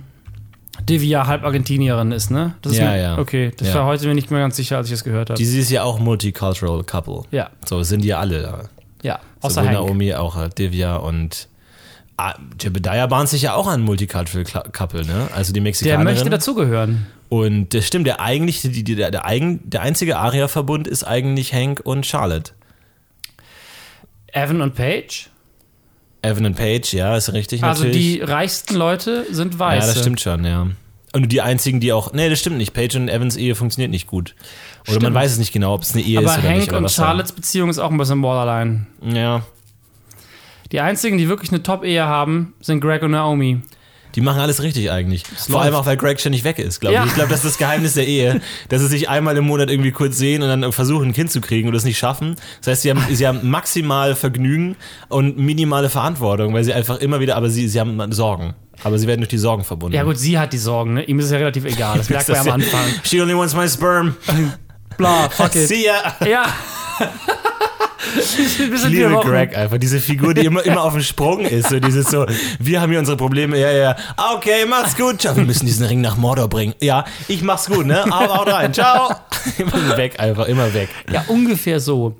[0.88, 2.54] Divya halb Argentinierin ist, ne?
[2.62, 3.18] Das ist Ja, mir, ja.
[3.18, 3.74] Okay, das Ja.
[3.76, 5.36] war heute mir nicht mehr ganz sicher, als ich es gehört habe.
[5.38, 7.22] die, sie ist ja auch Multicultural Couple.
[7.30, 8.68] Ja, So sind die ja alle da.
[9.02, 9.20] ja.
[9.42, 9.72] Außer Hank.
[9.72, 11.48] Naomi, auch äh, Divya und
[12.16, 15.28] ah, Jebediah bahnt sich ja auch an Multicultural Couple, ne?
[15.34, 16.04] Also die Der Mexikanerin.
[16.04, 17.06] möchte dazugehören.
[17.30, 21.54] Und das stimmt, der eigentlich, die, die, der, der, eigen, der einzige Aria-Verbund ist eigentlich
[21.54, 22.52] Hank und Charlotte.
[24.32, 25.26] Evan und Paige.
[26.22, 28.02] Evan und Paige, ja, ist richtig Also natürlich.
[28.16, 29.86] die reichsten Leute sind weiße.
[29.86, 30.66] ja, das stimmt schon, ja.
[31.12, 32.72] Und die einzigen, die auch, nee, das stimmt nicht.
[32.72, 34.34] Paige und Evans Ehe funktioniert nicht gut.
[34.82, 35.14] Oder man Stimmt.
[35.16, 36.68] weiß es nicht genau, ob es eine Ehe Aber ist oder Hank nicht.
[36.68, 38.86] Oder und was da- Charlottes Beziehung ist auch ein bisschen borderline.
[39.02, 39.42] Ja,
[40.72, 43.60] Die einzigen, die wirklich eine Top-Ehe haben, sind Greg und Naomi.
[44.14, 45.24] Die machen alles richtig eigentlich.
[45.24, 45.64] Vor läuft.
[45.66, 47.02] allem auch, weil Greg ständig weg ist, glaube Ja.
[47.04, 47.08] ich.
[47.10, 49.92] Ich glaube, das ist das Geheimnis der Ehe, dass sie sich einmal im Monat irgendwie
[49.92, 52.36] kurz sehen und dann versuchen, ein Kind zu kriegen und das nicht schaffen.
[52.60, 54.76] Das heißt, sie haben, sie haben maximal Vergnügen
[55.08, 58.54] und minimale Verantwortung, weil sie einfach immer wieder, aber sie, sie haben Sorgen.
[58.82, 59.94] Aber sie werden durch die Sorgen verbunden.
[59.94, 61.04] Ja gut, sie hat die Sorgen, ne?
[61.04, 61.98] Ihm ist es ja relativ egal.
[61.98, 62.80] Das merkt man ja am Anfang.
[63.04, 64.16] She only wants my sperm.
[64.96, 65.68] Bla, fuck it.
[65.68, 66.16] See ya.
[66.26, 66.44] Ja.
[68.16, 69.20] Ich liebe.
[69.22, 71.68] Greg einfach, diese Figur, die immer, immer auf dem Sprung ist.
[71.68, 72.26] So dieses so,
[72.58, 73.96] wir haben hier unsere Probleme, ja, ja.
[74.16, 75.20] Ah, Okay, mach's gut.
[75.20, 76.74] Ciao, wir müssen diesen Ring nach Mordor bringen.
[76.80, 78.04] Ja, ich mach's gut, ne?
[78.10, 79.10] Hau, haut rein, ciao.
[79.58, 80.88] Immer weg einfach, immer weg.
[81.12, 82.16] Ja, ungefähr so.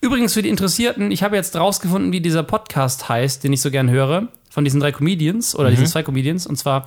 [0.00, 3.70] Übrigens für die Interessierten, ich habe jetzt rausgefunden, wie dieser Podcast heißt, den ich so
[3.70, 6.46] gern höre, von diesen drei Comedians oder diesen zwei Comedians.
[6.46, 6.84] Und zwar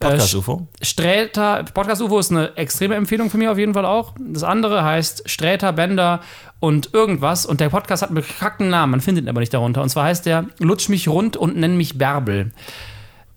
[0.00, 0.66] äh, Podcast-UFO.
[0.82, 4.14] Sträter, Podcast UFO ist eine extreme Empfehlung für mich auf jeden Fall auch.
[4.18, 6.20] Das andere heißt Sträter, Bender
[6.60, 7.46] und irgendwas.
[7.46, 9.82] Und der Podcast hat einen bekackten Namen, man findet ihn aber nicht darunter.
[9.82, 12.52] Und zwar heißt der Lutsch mich rund und nenn mich Bärbel.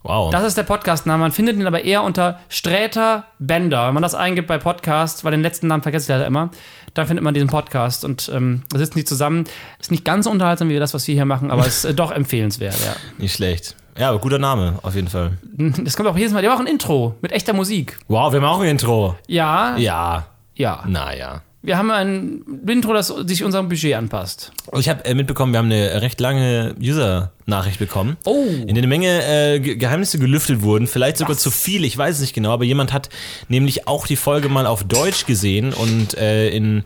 [0.04, 0.32] Wow.
[0.32, 1.19] Das ist der Podcastname.
[1.19, 3.88] Man findet ihn aber eher unter Sträter Bender.
[3.88, 6.52] Wenn man das eingibt bei Podcast, weil den letzten Namen vergesse ich leider immer,
[6.93, 8.06] dann findet man diesen Podcast.
[8.06, 9.43] Und ähm, da sitzen die zusammen.
[9.80, 12.12] Ist nicht ganz so unterhaltsam wie das, was wir hier machen, aber ist äh, doch
[12.12, 12.95] empfehlenswert, ja.
[13.17, 13.76] Nicht schlecht.
[13.97, 15.38] Ja, aber guter Name, auf jeden Fall.
[15.84, 16.41] Das kommt auch jedes Mal.
[16.41, 17.97] Die haben auch ein Intro mit echter Musik.
[18.08, 19.15] Wow, wir haben auch ein Intro.
[19.28, 20.84] Ja, Ja, ja.
[20.88, 21.41] naja.
[21.62, 24.54] Wir haben ein Intro, das sich unserem Budget anpasst.
[24.78, 28.15] Ich habe äh, mitbekommen, wir haben eine recht lange User-Nachricht bekommen.
[28.23, 28.45] Oh.
[28.47, 32.15] In der eine Menge äh, Ge- Geheimnisse gelüftet wurden, vielleicht sogar zu viel, ich weiß
[32.15, 33.10] es nicht genau, aber jemand hat
[33.49, 36.84] nämlich auch die Folge mal auf Deutsch gesehen und äh, in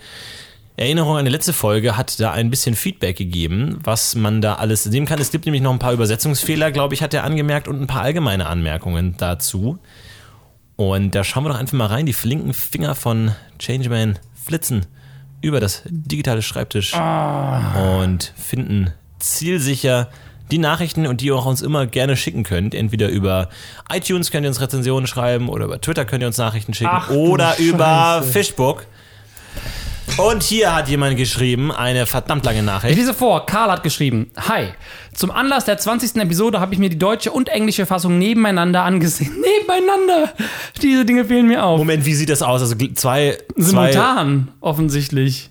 [0.76, 4.86] Erinnerung an die letzte Folge hat da ein bisschen Feedback gegeben, was man da alles
[4.88, 5.20] nehmen kann.
[5.20, 8.02] Es gibt nämlich noch ein paar Übersetzungsfehler, glaube ich, hat er angemerkt und ein paar
[8.02, 9.78] allgemeine Anmerkungen dazu.
[10.76, 12.08] Und da schauen wir doch einfach mal rein.
[12.08, 14.88] Die flinken Finger von Changeman flitzen
[15.42, 16.94] über das digitale Schreibtisch
[18.00, 20.10] und finden zielsicher
[20.52, 22.74] die Nachrichten und die ihr auch uns immer gerne schicken könnt.
[22.74, 23.50] Entweder über
[23.92, 27.10] iTunes könnt ihr uns Rezensionen schreiben oder über Twitter könnt ihr uns Nachrichten schicken Ach
[27.12, 28.32] oder über Scheiße.
[30.18, 32.98] Und hier hat jemand geschrieben, eine verdammt lange Ich Nachricht.
[32.98, 34.68] lese vor, Karl hat geschrieben, Hi,
[35.14, 36.18] zum Anlass der 20.
[36.18, 39.32] Episode habe ich mir die deutsche und englische Fassung nebeneinander angesehen.
[39.62, 40.34] Nebeneinander!
[40.82, 41.78] Diese Dinge fehlen mir auf.
[41.80, 42.62] Moment, wie sieht das aus?
[42.62, 45.50] Also zwei, zwei Simultan, offensichtlich.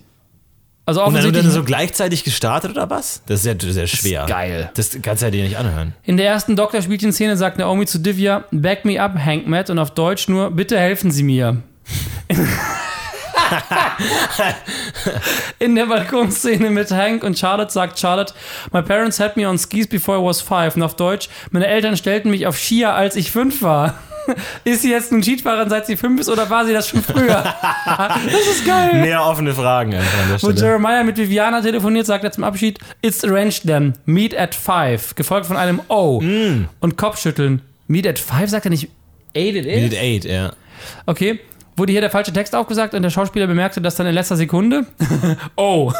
[0.85, 3.21] Also und dann, dann so gleichzeitig gestartet oder was?
[3.25, 4.25] Das ist ja sehr schwer.
[4.27, 4.69] geil.
[4.75, 5.93] Das kannst du ja dir nicht anhören.
[6.03, 9.91] In der ersten Doktorspielchen-Szene sagt Naomi zu Divya, back me up, Hank Matt, und auf
[9.91, 11.63] Deutsch nur, bitte helfen Sie mir.
[15.59, 18.33] In der Balkonszene mit Hank und Charlotte sagt Charlotte,
[18.71, 20.75] My parents had me on skis before I was five.
[20.75, 23.95] Und auf Deutsch, meine Eltern stellten mich auf Skier, als ich fünf war.
[24.63, 27.43] Ist sie jetzt eine Skifahrerin, seit sie fünf ist, oder war sie das schon früher?
[27.85, 29.01] das ist geil.
[29.01, 30.51] Mehr offene Fragen einfach an der Wo.
[30.51, 35.15] Jeremiah mit Viviana telefoniert, sagt er zum Abschied, It's arranged then, meet at five.
[35.15, 36.23] Gefolgt von einem O.
[36.79, 37.61] Und Kopfschütteln.
[37.87, 38.87] Meet at five sagt er nicht,
[39.35, 39.75] eight it is?
[39.75, 40.53] Minute 8, ja.
[41.05, 41.39] Okay.
[41.75, 44.85] Wurde hier der falsche Text aufgesagt und der Schauspieler bemerkte das dann in letzter Sekunde.
[45.55, 45.91] oh.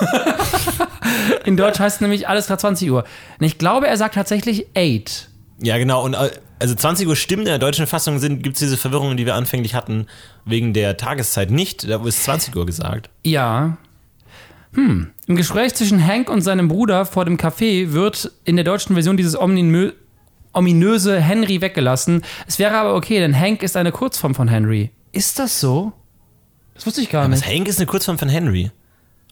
[1.46, 3.04] in Deutsch heißt es nämlich alles gerade 20 Uhr.
[3.40, 5.30] Und ich glaube, er sagt tatsächlich 8.
[5.62, 6.04] Ja, genau.
[6.04, 9.26] Und äh, also 20 Uhr stimmt, in der deutschen Fassung gibt es diese Verwirrungen, die
[9.26, 10.08] wir anfänglich hatten,
[10.46, 11.90] wegen der Tageszeit nicht.
[11.90, 13.10] Da ist 20 Uhr gesagt.
[13.24, 13.78] Ja.
[14.74, 15.12] Hm.
[15.28, 19.18] Im Gespräch zwischen Hank und seinem Bruder vor dem Café wird in der deutschen Version
[19.18, 19.92] dieses ominö
[20.56, 22.22] ominöse Henry weggelassen.
[22.48, 24.92] Es wäre aber okay, denn Hank ist eine Kurzform von Henry.
[25.14, 25.94] Ist das so?
[26.74, 27.42] Das wusste ich gar nicht.
[27.42, 28.72] Was, Hank ist eine Kurzform von Henry.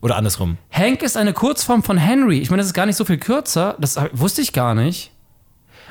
[0.02, 0.58] Oder andersrum.
[0.72, 2.38] Hank ist eine Kurzform von Henry.
[2.40, 3.76] Ich meine, das ist gar nicht so viel kürzer.
[3.80, 5.12] Das wusste ich gar nicht.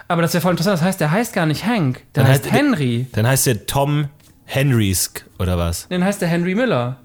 [0.08, 0.78] Aber das ist ja voll interessant.
[0.78, 2.02] Das heißt, der heißt gar nicht Hank.
[2.14, 3.06] Der Dann heißt, heißt- Henry.
[3.12, 4.08] Dann heißt der Tom
[4.46, 5.86] Henrysk oder was?
[5.90, 6.96] Dann heißt der Henry Miller.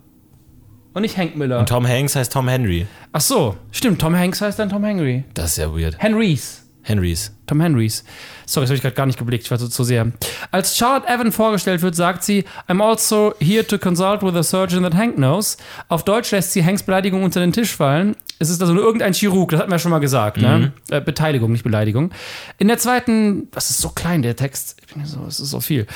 [0.93, 1.60] Und nicht Hank Miller.
[1.60, 2.88] Und Tom Hanks heißt Tom Henry.
[3.12, 4.00] Ach so, stimmt.
[4.00, 5.26] Tom Hanks heißt dann Tom Henry.
[5.34, 5.98] Das ist ja weird.
[6.00, 6.64] Henrys.
[6.86, 7.32] Henrys.
[7.48, 8.04] Tom Henrys.
[8.45, 10.12] Sorry, das habe ich gerade gar nicht geblickt, ich war so zu sehr.
[10.52, 14.84] Als Charlotte Evan vorgestellt wird, sagt sie, I'm also here to consult with a surgeon
[14.84, 15.58] that Hank knows.
[15.89, 18.15] Auf Deutsch lässt sie Hanks Beleidigung unter den Tisch fallen.
[18.38, 20.74] Es ist also nur irgendein Chirurg, das hatten wir schon mal gesagt, ne?
[20.91, 22.12] Äh, Beteiligung, nicht Beleidigung.
[22.60, 24.78] In der zweiten, das ist so klein, der Text.
[24.86, 25.88] Ich bin so, es ist so viel.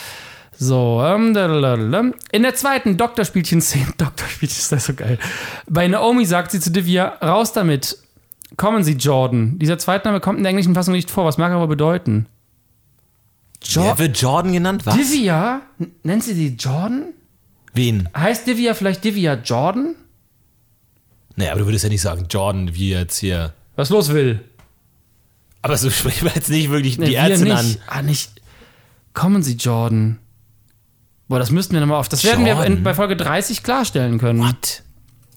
[0.57, 5.17] So, ähm, in der zweiten Doktorspielchen-Szene, Doktorspielchen ist das so geil.
[5.67, 7.97] Bei Naomi sagt sie zu Divya, raus damit.
[8.57, 9.59] Kommen Sie, Jordan.
[9.59, 11.25] Dieser Zweitname kommt in der englischen Fassung nicht vor.
[11.25, 12.25] Was mag er aber bedeuten?
[13.63, 14.85] Jo Wer wird Jordan genannt?
[14.85, 14.95] Was?
[14.95, 15.61] Divya?
[15.79, 17.13] N- Nennt sie die Jordan?
[17.73, 18.09] Wen?
[18.15, 19.95] Heißt Divya vielleicht Divya Jordan?
[21.35, 23.53] Naja, aber du würdest ja nicht sagen Jordan, wie jetzt hier.
[23.75, 24.39] Was los will?
[25.61, 27.75] Aber so sprechen wir jetzt nicht wirklich Nee, die wir Ärztin an.
[27.87, 28.41] Ah, nicht.
[29.13, 30.19] Kommen Sie, Jordan.
[31.27, 32.09] Boah, das müssten wir nochmal auf.
[32.09, 32.77] Das werden wir Jordan?
[32.77, 34.39] in, bei Folge 30 klarstellen können.
[34.39, 34.83] What?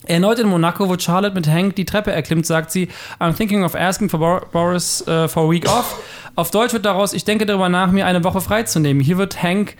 [0.06, 2.88] Erneut in Monaco, wo Charlotte mit Hank die Treppe erklimmt, sagt sie,
[3.20, 5.96] I'm thinking of asking for Bor Boris uh, for a week off.
[6.34, 9.02] Auf Deutsch wird daraus, ich denke darüber nach, mir eine Woche freizunehmen.
[9.02, 9.76] Hier wird Hank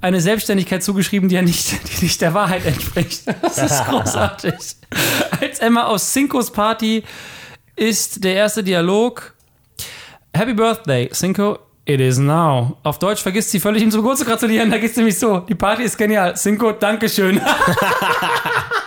[0.00, 3.22] eine Selbstständigkeit zugeschrieben, die ja nicht, die nicht der Wahrheit entspricht.
[3.40, 4.54] Das ist großartig.
[5.40, 7.04] Als Emma aus Cincos Party
[7.76, 9.34] ist der erste Dialog.
[10.34, 11.58] Happy Birthday, Cinco.
[11.84, 12.76] It is now.
[12.84, 14.70] Auf Deutsch vergisst sie völlig, ihm zum Geburtstag zu gratulieren.
[14.70, 15.40] Da geht's nämlich so.
[15.40, 16.34] Die Party ist genial.
[16.36, 17.40] Cinco, Dankeschön.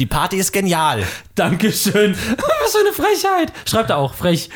[0.00, 1.04] Die Party ist genial.
[1.34, 2.14] Dankeschön.
[2.62, 3.52] Was für eine Frechheit.
[3.68, 4.48] Schreibt er auch, frech.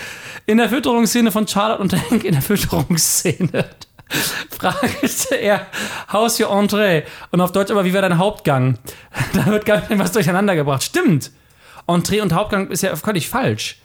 [0.46, 3.66] In der Fütterungsszene von Charlotte und Hank, in der Fütterungsszene,
[4.50, 5.66] fragte er,
[6.10, 7.02] how's your Entree?
[7.30, 8.78] Und auf Deutsch aber, wie war dein Hauptgang?
[9.34, 10.82] Da wird gar nicht was durcheinander gebracht.
[10.82, 11.30] Stimmt.
[11.86, 13.82] Entree und Hauptgang ist ja völlig falsch.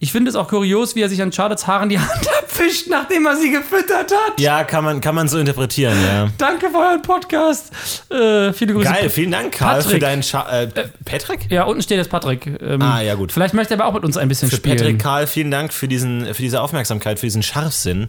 [0.00, 3.26] Ich finde es auch kurios, wie er sich an Charlottes Haaren die Hand abwischt, nachdem
[3.26, 4.38] er sie gefüttert hat.
[4.38, 6.28] Ja, kann man, kann man so interpretieren, ja.
[6.38, 7.72] Danke für euren Podcast.
[8.08, 8.88] Äh, viele Grüße.
[8.88, 9.92] Geil, vielen Dank, Karl, Patrick.
[9.94, 10.68] für deinen Scha äh,
[11.04, 11.50] Patrick?
[11.50, 12.46] Ja, unten steht jetzt Patrick.
[12.60, 13.32] Ähm, Ah, ja, gut.
[13.32, 14.76] Vielleicht möchte er aber auch mit uns ein bisschen Für spielen.
[14.76, 18.08] Patrick, Karl, vielen Dank für, diesen, für diese Aufmerksamkeit, für diesen Scharfsinn.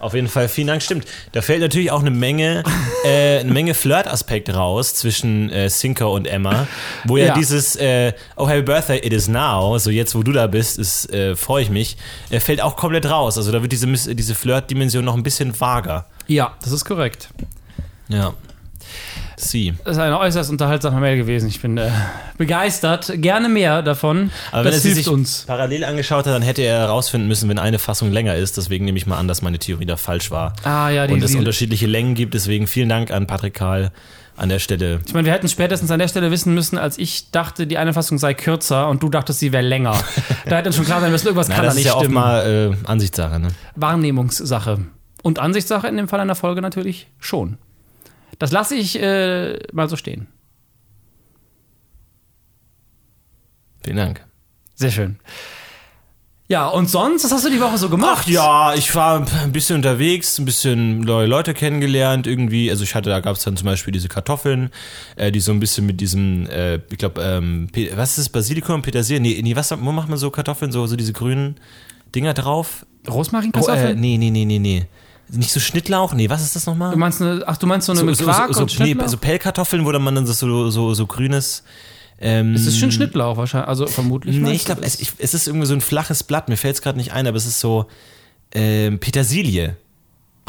[0.00, 1.06] Auf jeden Fall, vielen Dank, stimmt.
[1.32, 2.62] Da fällt natürlich auch eine Menge,
[3.04, 6.68] äh, eine Menge Flirt-Aspekt raus zwischen äh, Sinker und Emma,
[7.04, 7.34] wo ja, Ja.
[7.34, 11.12] dieses äh, Oh Happy Birthday, it is now, so jetzt wo du da bist, ist,
[11.12, 11.96] äh, freue ich mich,
[12.30, 13.36] äh, fällt auch komplett raus.
[13.38, 16.06] Also da wird diese, diese Flirt-Dimension noch ein bisschen vager.
[16.28, 17.30] Ja, das ist korrekt.
[18.08, 18.34] Ja.
[19.40, 19.74] Sie.
[19.84, 21.48] Das ist eine äußerst unterhaltsame Mail gewesen.
[21.48, 21.90] Ich bin äh,
[22.36, 23.12] begeistert.
[23.16, 24.30] Gerne mehr davon.
[24.50, 25.44] Aber wenn das er sie sich uns.
[25.46, 28.56] parallel angeschaut hat, dann hätte er herausfinden müssen, wenn eine Fassung länger ist.
[28.56, 30.54] Deswegen nehme ich mal an, dass meine Theorie da falsch war.
[30.64, 32.34] Ah ja, die, und es unterschiedliche Längen gibt.
[32.34, 33.90] Deswegen vielen Dank an Patrick Karl
[34.36, 35.00] an der Stelle.
[35.04, 37.92] ich meine, wir hätten spätestens an der Stelle wissen müssen, als ich dachte, die eine
[37.92, 40.00] Fassung sei kürzer und du dachtest, sie wäre länger.
[40.46, 42.00] da hätte schon klar sein müssen, irgendwas Na, kann das da ist nicht ja auch
[42.00, 42.14] stimmen.
[42.14, 43.40] mal äh, Ansichtssache.
[43.40, 43.48] Ne?
[43.74, 44.78] Wahrnehmungssache.
[45.22, 47.58] Und Ansichtssache in dem Fall einer Folge natürlich schon.
[48.38, 50.28] Das lasse ich äh, mal so stehen.
[53.82, 54.24] Vielen Dank.
[54.74, 55.18] Sehr schön.
[56.50, 58.24] Ja, und sonst, was hast du die Woche so gemacht?
[58.24, 62.70] Ach ja, ich war ein bisschen unterwegs, ein bisschen neue Leute kennengelernt irgendwie.
[62.70, 64.70] Also ich hatte, da gab es dann zum Beispiel diese Kartoffeln,
[65.16, 68.80] äh, die so ein bisschen mit diesem, äh, ich glaube, ähm, was ist das, Basilikum,
[68.80, 69.20] Petersilie?
[69.20, 71.56] Nee, nee, was wo macht man so Kartoffeln, so, so diese grünen
[72.14, 72.86] Dinger drauf?
[73.06, 74.00] Oh, äh, Rosmarinkartoffeln?
[74.00, 74.86] nee, nee, nee, nee, nee.
[75.30, 76.14] Nicht so Schnittlauch?
[76.14, 76.90] Nee, was ist das nochmal?
[76.92, 78.70] Du meinst eine, ach, du meinst so eine so, mit so, Quark so, so, und
[78.78, 79.08] nee, Schnittlauch?
[79.08, 81.62] so Pellkartoffeln, wo dann man dann so, so, so grünes.
[82.20, 84.36] Ähm, es ist schon Schnittlauch wahrscheinlich, also vermutlich.
[84.38, 86.48] Nee, ich glaube, es, ich- es ist irgendwie so ein flaches Blatt.
[86.48, 87.86] Mir fällt es gerade nicht ein, aber es ist so
[88.52, 89.76] ähm, Petersilie.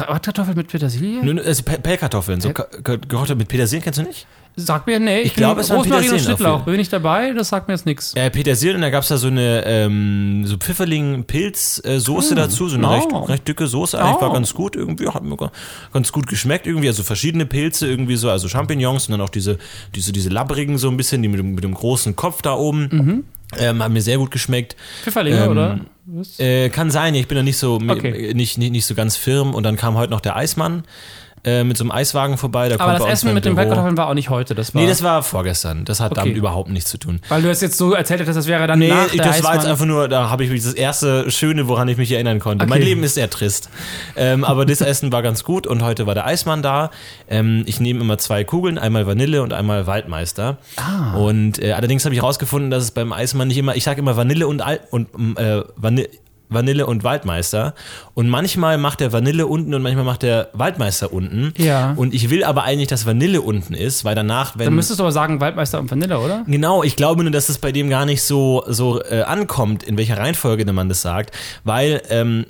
[0.08, 1.24] Bratkartoffeln mit Petersilie?
[1.24, 4.26] Nur- Also Pe- Pellkartoffeln, so mit Petersilien, kennst du nicht?
[4.56, 6.62] Sag mir, nee, ich, Ich glaube, es waren Rosmarin und Schnittlauch.
[6.64, 7.32] Bin ich dabei?
[7.32, 8.14] Das sagt mir jetzt nichts.
[8.16, 12.88] Äh, Petersilien und da gab es da so eine ähm, so Pfifferling-Pilz-Soße dazu, so eine
[12.88, 12.92] Oh.
[12.92, 13.98] recht, recht dicke Soße.
[14.02, 14.34] Eigentlich war Oh.
[14.34, 15.52] ganz gut irgendwie, hat mir ga-
[15.94, 16.88] ganz gut geschmeckt irgendwie.
[16.88, 19.58] Also verschiedene Pilze irgendwie so, also Champignons und dann auch diese,
[19.96, 23.24] diese, diese labbrigen so ein bisschen, die mit dem, mit dem großen Kopf da oben.
[23.58, 24.76] Ähm, hat mir sehr gut geschmeckt.
[25.04, 25.80] Pfifferlinge, Ähm, oder?
[26.38, 28.34] Äh, kann sein, ich bin da nicht so, Okay.
[28.34, 29.54] nicht, nicht, nicht so ganz firm.
[29.54, 30.84] Und dann kam heute noch der Eismann.
[31.44, 32.70] Äh, mit so einem Eiswagen vorbei.
[32.70, 34.56] Da Aber kommt das Essen mit den Büro- Feldkartoffeln war auch nicht heute.
[34.56, 35.86] Das war, Nee, das war vorgestern.
[35.86, 36.22] Das hat Okay.
[36.22, 37.20] damit überhaupt nichts zu tun.
[37.30, 39.56] weil du es jetzt so erzählt hast, das wäre dann Nee, nach ich, das war
[39.56, 42.66] jetzt einfach nur, da habe ich mich das erste Schöne, woran ich mich erinnern konnte.
[42.66, 42.90] Mein Okay.
[42.90, 43.70] Leben ist sehr trist.
[44.16, 46.92] Ähm, aber das Essen war ganz gut und heute war der Eismann da.
[47.30, 50.58] Ähm, ich nehme immer zwei Kugeln, einmal Vanille und einmal Waldmeister.
[50.78, 51.16] Ah.
[51.18, 54.18] Und äh, allerdings habe ich herausgefunden, dass es beim Eismann nicht immer, ich sage immer
[54.18, 56.10] Vanille und, Al und äh, Vanille.
[56.50, 57.74] Vanille und Waldmeister.
[58.14, 61.54] Und manchmal macht der Vanille unten und manchmal macht der Waldmeister unten.
[61.58, 61.94] Ja.
[61.96, 64.66] Und ich will aber eigentlich, dass Vanille unten ist, weil danach, wenn.
[64.66, 66.44] Dann müsstest du aber sagen Waldmeister und Vanille, oder?
[66.48, 69.98] Genau, ich glaube nur, dass es bei dem gar nicht so, so äh, ankommt, in
[69.98, 72.46] welcher Reihenfolge man das sagt, weil ähm,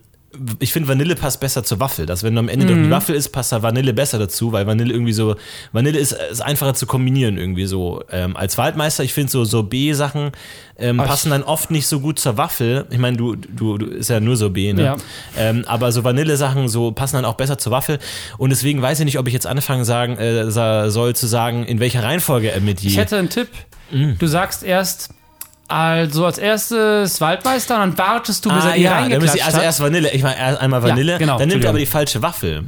[0.60, 2.06] ich finde, Vanille passt besser zur Waffel.
[2.06, 4.94] Dass wenn am Ende doch die Waffel ist, passt da Vanille besser dazu, weil Vanille
[4.94, 5.36] irgendwie so,
[5.72, 8.04] Vanille ist, ist einfacher zu kombinieren irgendwie so.
[8.12, 10.32] Ähm, als Waldmeister, ich finde so, so B-Sachen
[10.78, 12.86] ähm, passen dann oft nicht so gut zur Waffel.
[12.90, 14.84] Ich meine, du, du, du ist ja nur so B, ne?
[14.84, 14.98] Ja.
[15.38, 18.00] Ähm, aber so Vanillesachen so passen dann auch besser zur Waffel.
[18.38, 21.80] Und deswegen weiß ich nicht, ob ich jetzt anfangen sagen, äh, soll zu sagen, in
[21.80, 22.88] welcher Reihenfolge er mit die.
[22.88, 23.50] Ich hätte einen Tipp.
[23.92, 24.18] Mhm.
[24.20, 25.10] Du sagst erst,
[25.70, 29.58] also als erstes Waldmeister und dann wartest du, bis er Ah, die ja, reingeklatscht also
[29.58, 29.64] hat.
[29.64, 30.12] erst Vanille.
[30.12, 31.18] Ich meine, erst einmal Ja, Vanille.
[31.18, 32.64] genau, dann nimmt er aber die falsche Waffel.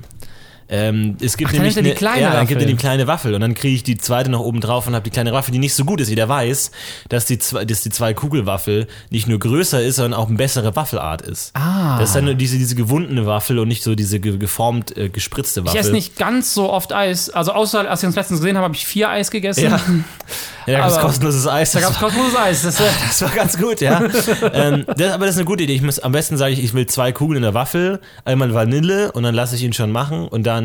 [0.74, 2.76] Ähm, es gibt Ach, dann nämlich er die eine- kleine ja, dann gibt er die
[2.76, 5.34] kleine Waffel und dann kriege ich die zweite noch oben drauf und habe die kleine
[5.34, 6.08] Waffel, die nicht so gut ist.
[6.08, 6.72] Jeder weiß,
[7.10, 10.74] dass die, zwei, dass die zwei Kugelwaffel nicht nur größer ist, sondern auch eine bessere
[10.74, 11.52] Waffelart ist.
[11.56, 12.00] Ah.
[12.00, 15.10] Das ist dann nur diese, diese gewundene Waffel und nicht so diese ge geformt äh,
[15.10, 15.76] gespritzte Waffel.
[15.76, 17.30] Ich esse nicht ganz so oft Eis.
[17.30, 19.64] Also außer, als wir uns letztens gesehen haben, habe ich vier Eis gegessen.
[19.66, 19.80] Ja,
[20.68, 21.72] ja das ist Aber- kostenloses Eis.
[21.74, 22.62] Da gab es kostenloses Eis.
[22.64, 24.02] Das, äh, Das war ganz gut, ja.
[24.54, 25.74] ähm, das, aber das ist eine gute Idee.
[25.74, 29.12] Ich muss, am besten sage ich, ich will zwei Kugeln in der Waffel, einmal Vanille
[29.12, 30.61] und dann lasse ich ihn schon machen und dann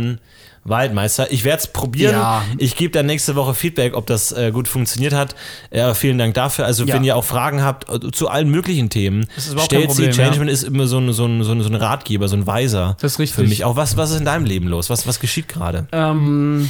[0.69, 1.31] Waldmeister.
[1.31, 2.15] Ich werde es probieren.
[2.15, 2.43] Ja.
[2.59, 5.37] Ich gebe dann nächste Woche Feedback, ob das äh, gut funktioniert hat.
[5.71, 6.65] Ja, vielen Dank dafür.
[6.67, 6.95] Also Ja.
[6.95, 10.09] wenn ihr auch Fragen habt äh, zu allen möglichen Themen, stellt sie.
[10.09, 10.43] Problem, ja.
[10.51, 12.97] Ist immer so ein, so, ein, so, ein, so ein Ratgeber, so ein Weiser.
[13.01, 13.37] Das ist richtig.
[13.37, 13.77] Für mich auch.
[13.77, 14.91] Was, was ist in deinem Leben los?
[14.91, 15.87] Was, was geschieht gerade?
[15.93, 16.69] ähm,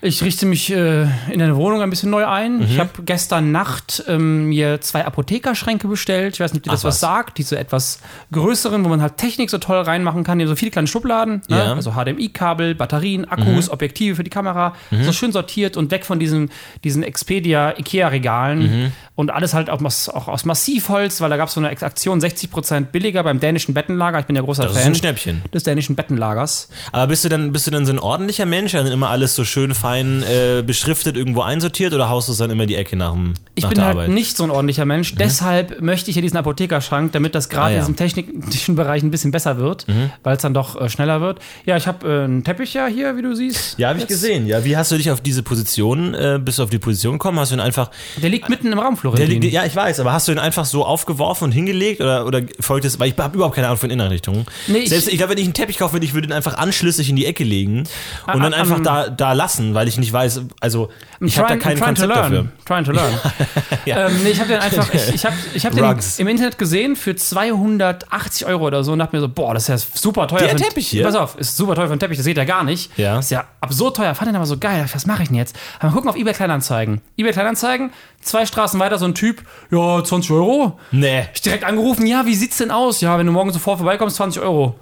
[0.00, 2.58] ich richte mich äh, in der Wohnung ein bisschen neu ein.
[2.58, 2.62] Mhm.
[2.62, 6.34] Ich habe gestern Nacht ähm, mir zwei Apothekerschränke bestellt.
[6.34, 6.94] Ich weiß nicht, ob dir das Ach, was.
[6.96, 7.00] was.
[7.00, 7.38] sagt.
[7.38, 8.00] Diese etwas
[8.32, 10.38] größeren, wo man halt Technik so toll reinmachen kann.
[10.38, 11.42] Die haben so viele kleine Schubladen.
[11.48, 11.56] Ne?
[11.58, 11.72] Ja.
[11.74, 14.74] Also HDMI-Kabel, Batterien, Akkus, Objektive für die Kamera.
[15.02, 16.50] So schön sortiert und weg von diesen,
[16.84, 18.92] diesen Expedia-Ikea-Regalen.
[19.14, 22.82] Und alles halt auch, auch aus Massivholz, weil da gab es so eine Aktion 60%
[22.92, 24.20] billiger beim dänischen Bettenlager.
[24.20, 25.42] Ich bin ja großer Das ist Fan ein Schnäppchen.
[25.52, 26.68] des dänischen Bettenlagers.
[26.92, 29.44] Aber bist du dann, bist du dann so ein ordentlicher Mensch, dann immer alles so
[29.44, 33.12] schön fein äh, beschriftet irgendwo einsortiert oder haust du es dann immer die Ecke nach,
[33.12, 34.08] dem, Ich nach bin der halt Arbeit?
[34.08, 34.14] Mhm.
[34.14, 35.14] nicht so ein ordentlicher Mensch.
[35.14, 37.74] Deshalb möchte ich ja diesen Apothekerschrank, damit das gerade Ah, ja.
[37.86, 40.10] in diesem technischen Bereich ein bisschen besser wird, Mhm.
[40.22, 41.38] weil es dann doch äh, schneller wird.
[41.64, 43.78] Ja, ich habe äh, einen Teppich ja hier, wie du siehst.
[43.78, 44.46] Ja, habe ich gesehen.
[44.46, 47.38] Ja, wie hast du dich auf diese Position, äh, bist du auf die Position gekommen?
[47.40, 47.90] Hast du ihn einfach,
[48.22, 50.84] Der liegt mitten im Raum, liegt- ja, ich weiß, aber hast du ihn einfach so
[50.84, 54.44] aufgeworfen und hingelegt oder, oder folgt es, weil ich habe überhaupt keine Ahnung von Innenrichtungen.
[54.66, 56.58] Nee, ich- Selbst, ich glaube, wenn ich einen Teppich kaufe, würde ich würde ihn einfach
[56.58, 57.84] anschlüssig in die Ecke legen
[58.32, 61.48] und dann Ah, einfach ähm, da, da lassen, weil ich nicht weiß, also ich habe
[61.50, 62.32] da kein I'm trying to Konzept learn.
[62.32, 62.48] dafür.
[62.66, 63.14] Trying to learn.
[63.84, 64.08] Ja.
[64.08, 66.18] ähm, nee, ich habe den einfach, ich, ich habe ich hab den Rugs.
[66.18, 69.68] im Internet gesehen für 280 Euro oder so und dachte mir so, boah, das ist
[69.68, 70.40] ja super teuer.
[70.40, 71.04] Der Teppich hier?
[71.04, 72.90] Pass auf, ist super teuer für einen Teppich, das geht ja gar nicht.
[72.98, 73.18] Ja.
[73.20, 74.84] Ist ja absurd teuer, fand den aber so geil.
[74.92, 75.56] Was mache ich denn jetzt?
[75.78, 77.00] Aber mal gucken auf eBay Kleinanzeigen.
[77.16, 80.78] eBay Kleinanzeigen, zwei Straßen weiter so ein Typ, ja, 20 Euro.
[80.90, 81.26] Nee.
[81.32, 83.00] Ich direkt angerufen, ja, wie sieht's denn aus?
[83.00, 84.74] Ja, wenn du morgen sofort vorbeikommst, 20 Euro.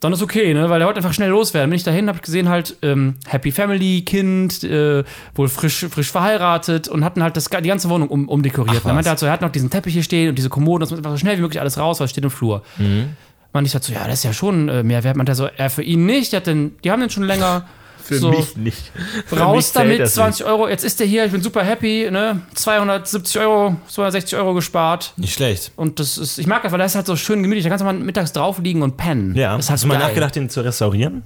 [0.00, 0.70] Dann ist okay, ne?
[0.70, 1.68] Weil der wollte einfach schnell loswerden.
[1.68, 6.10] Bin ich dahin, habe ich gesehen halt ähm, Happy Family, Kind, äh, wohl frisch, frisch
[6.10, 8.80] verheiratet und hatten halt das, die ganze Wohnung um, umdekoriert.
[8.82, 10.82] Ach, er meinte halt so, er hat noch diesen Teppich hier stehen und diese Kommode,
[10.82, 12.62] das muss einfach so schnell wie möglich alles raus, weil es steht im Flur.
[12.78, 13.10] Mhm.
[13.52, 15.16] Man ich halt so, ja, das ist ja schon äh, Mehrwert.
[15.16, 17.66] Man der so, ja, für ihn nicht, hat den, die haben den schon länger.
[18.02, 18.92] Für so, mich nicht.
[19.26, 20.68] Für mich Raus zählt damit, das 20 Euro.
[20.68, 22.42] Jetzt ist der hier, ich bin super happy, ne?
[22.54, 25.12] 270 Euro, 260 Euro gespart.
[25.16, 25.72] Nicht, schlecht.
[25.76, 27.64] Und das ist, ich mag das, weil das ist halt so schön gemütlich.
[27.64, 29.34] Da kannst du mal mittags drauf liegen und pennen.
[29.34, 30.08] Ja, das halt hast du mal geil.
[30.08, 31.22] nachgedacht, den zu restaurieren?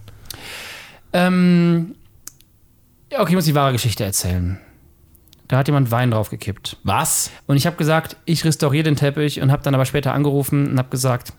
[1.13, 1.95] Ähm,
[3.13, 4.59] ja, okay, ich muss die wahre Geschichte erzählen.
[5.49, 6.79] Da hat jemand Wein draufgekippt.
[6.83, 7.31] Was?
[7.47, 10.79] Und ich habe gesagt, ich restauriere den Teppich und habe dann aber später angerufen und
[10.79, 11.33] habe gesagt,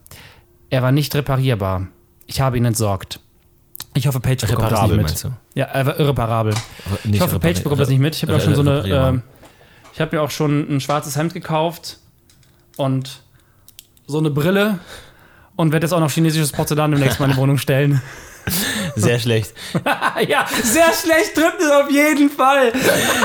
[0.69, 1.87] er war nicht reparierbar.
[2.27, 3.19] Ich habe ihn entsorgt.
[3.95, 5.25] Ich hoffe, Page bekommt das nicht mit.
[5.55, 6.53] Ja, war irreparabel.
[7.03, 8.15] Ich hoffe, Page bekommt das nicht mit.
[8.15, 8.77] Ich habe re- auch schon so eine.
[8.77, 9.09] reparierbar.
[9.09, 9.23] ähm,
[9.93, 11.97] ich habe mir auch schon ein schwarzes Hemd gekauft
[12.75, 13.21] und
[14.07, 14.79] so eine Brille
[15.55, 18.01] und werde jetzt auch noch chinesisches Porzellan demnächst mal in die Wohnung stellen.
[18.97, 19.53] Sehr schlecht.
[20.27, 22.71] ja, sehr schlecht trifft es auf jeden Fall.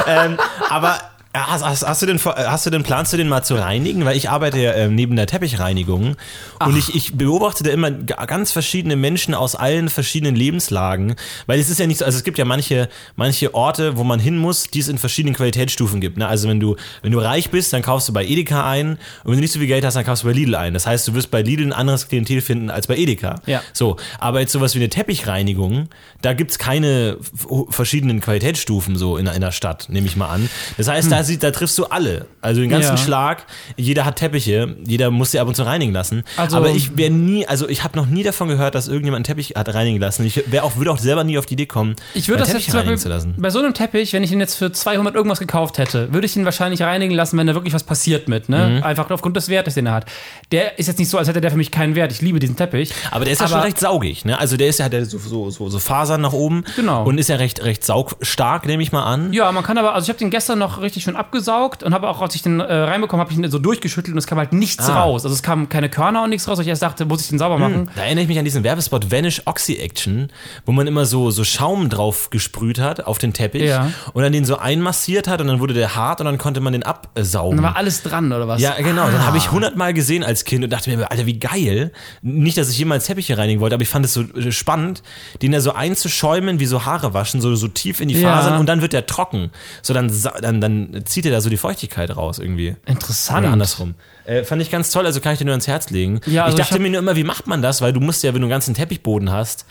[0.06, 0.38] ähm,
[0.70, 3.44] aber Ja, Hast, hast, hast, du denn, vor- hast du denn, planst du den mal
[3.44, 4.04] zu reinigen?
[4.04, 6.16] Weil ich arbeite ja äh, neben der Teppichreinigung
[6.64, 11.14] und ich, ich beobachte da immer ga- ganz verschiedene Menschen aus allen verschiedenen Lebenslagen,
[11.46, 14.18] weil es ist ja nicht so, also es gibt ja manche, manche Orte, wo man
[14.18, 16.18] hin muss, die es in verschiedenen Qualitätsstufen gibt.
[16.18, 16.26] Ne?
[16.26, 19.34] Also wenn du, wenn du reich bist, dann kaufst du bei Edeka ein und wenn
[19.34, 20.74] du nicht so viel Geld hast, dann kaufst du bei Lidl ein.
[20.74, 23.36] Das heißt, du wirst bei Lidl ein anderes Klientel finden als bei Edeka.
[23.46, 23.62] Ja.
[23.72, 25.90] So, aber jetzt sowas wie eine Teppichreinigung,
[26.22, 30.50] da gibt's keine f- verschiedenen Qualitätsstufen so in, in der Stadt, nehme ich mal an.
[30.76, 32.26] Das heißt, da, sieht, da triffst du alle.
[32.40, 32.96] Also den ganzen Ja.
[32.96, 33.44] Schlag,
[33.76, 36.24] jeder hat Teppiche, jeder muss sie ab und zu reinigen lassen.
[36.36, 39.24] Also- aber ich wäre nie, also ich habe noch nie davon gehört, dass irgendjemand einen
[39.24, 40.24] Teppich hat reinigen lassen.
[40.24, 42.70] Ich auch, würde auch selber nie auf die Idee kommen, Ich würde das jetzt Teppich
[42.70, 43.34] zum reinigen zu lassen.
[43.38, 46.36] bei so einem Teppich, wenn ich ihn jetzt für 200 irgendwas gekauft hätte, würde ich
[46.36, 48.78] ihn wahrscheinlich reinigen lassen, wenn da wirklich was passiert mit, ne?
[48.78, 48.84] Mhm.
[48.84, 50.06] Einfach aufgrund des Wertes, den er hat.
[50.52, 52.12] Der ist jetzt nicht so, als hätte der für mich keinen Wert.
[52.12, 52.92] Ich liebe diesen Teppich.
[53.10, 54.38] Aber der ist ja schon Aber- recht saugig, ne?
[54.38, 57.04] Also der ist ja hat ja so, so, so, so Fasern nach oben Genau.
[57.04, 59.32] und ist ja recht, recht saugstark, nehme ich mal an.
[59.32, 62.08] Ja, man kann aber, also ich habe den gestern noch richtig schön abgesaugt und habe
[62.08, 64.52] auch, als ich den äh, reinbekommen habe, ich ihn so durchgeschüttelt und es kam halt
[64.52, 65.02] nichts Ah.
[65.02, 65.24] raus.
[65.24, 67.38] Also es kam keine Körner und nichts raus, weil ich erst dachte, muss ich den
[67.38, 67.90] sauber machen.
[67.96, 70.28] Da erinnere ich mich an diesen Werbespot Vanish Oxy Action,
[70.66, 73.90] wo man immer so, so Schaum drauf gesprüht hat auf den Teppich Ja.
[74.12, 76.72] und dann den so einmassiert hat und dann wurde der hart und dann konnte man
[76.72, 77.56] den absaugen.
[77.58, 78.60] Da war alles dran, oder was?
[78.60, 79.02] Ja, genau.
[79.04, 79.10] Ah.
[79.10, 81.92] Dann habe ich hundertmal gesehen als Kind und dachte mir, Alter, wie geil.
[82.22, 85.02] Nicht, dass ich jemals Teppiche reinigen wollte, aber ich fand es so äh, spannend,
[85.42, 88.32] den da so einzuschäumen, wie so Haare waschen, so, so tief in die Ja.
[88.36, 89.50] Fasern und dann wird der trocken.
[89.82, 92.76] So, dann, dann, dann zieht er da so die Feuchtigkeit raus irgendwie.
[92.86, 93.40] Interessant.
[93.44, 93.94] Oder andersrum.
[94.24, 96.20] Äh, fand ich ganz toll, also kann ich dir nur ans Herz legen.
[96.26, 97.80] Ja, also ich ich dachte hab- mir nur immer, wie macht man das?
[97.82, 99.66] Weil du musst ja, wenn du einen ganzen Teppichboden hast,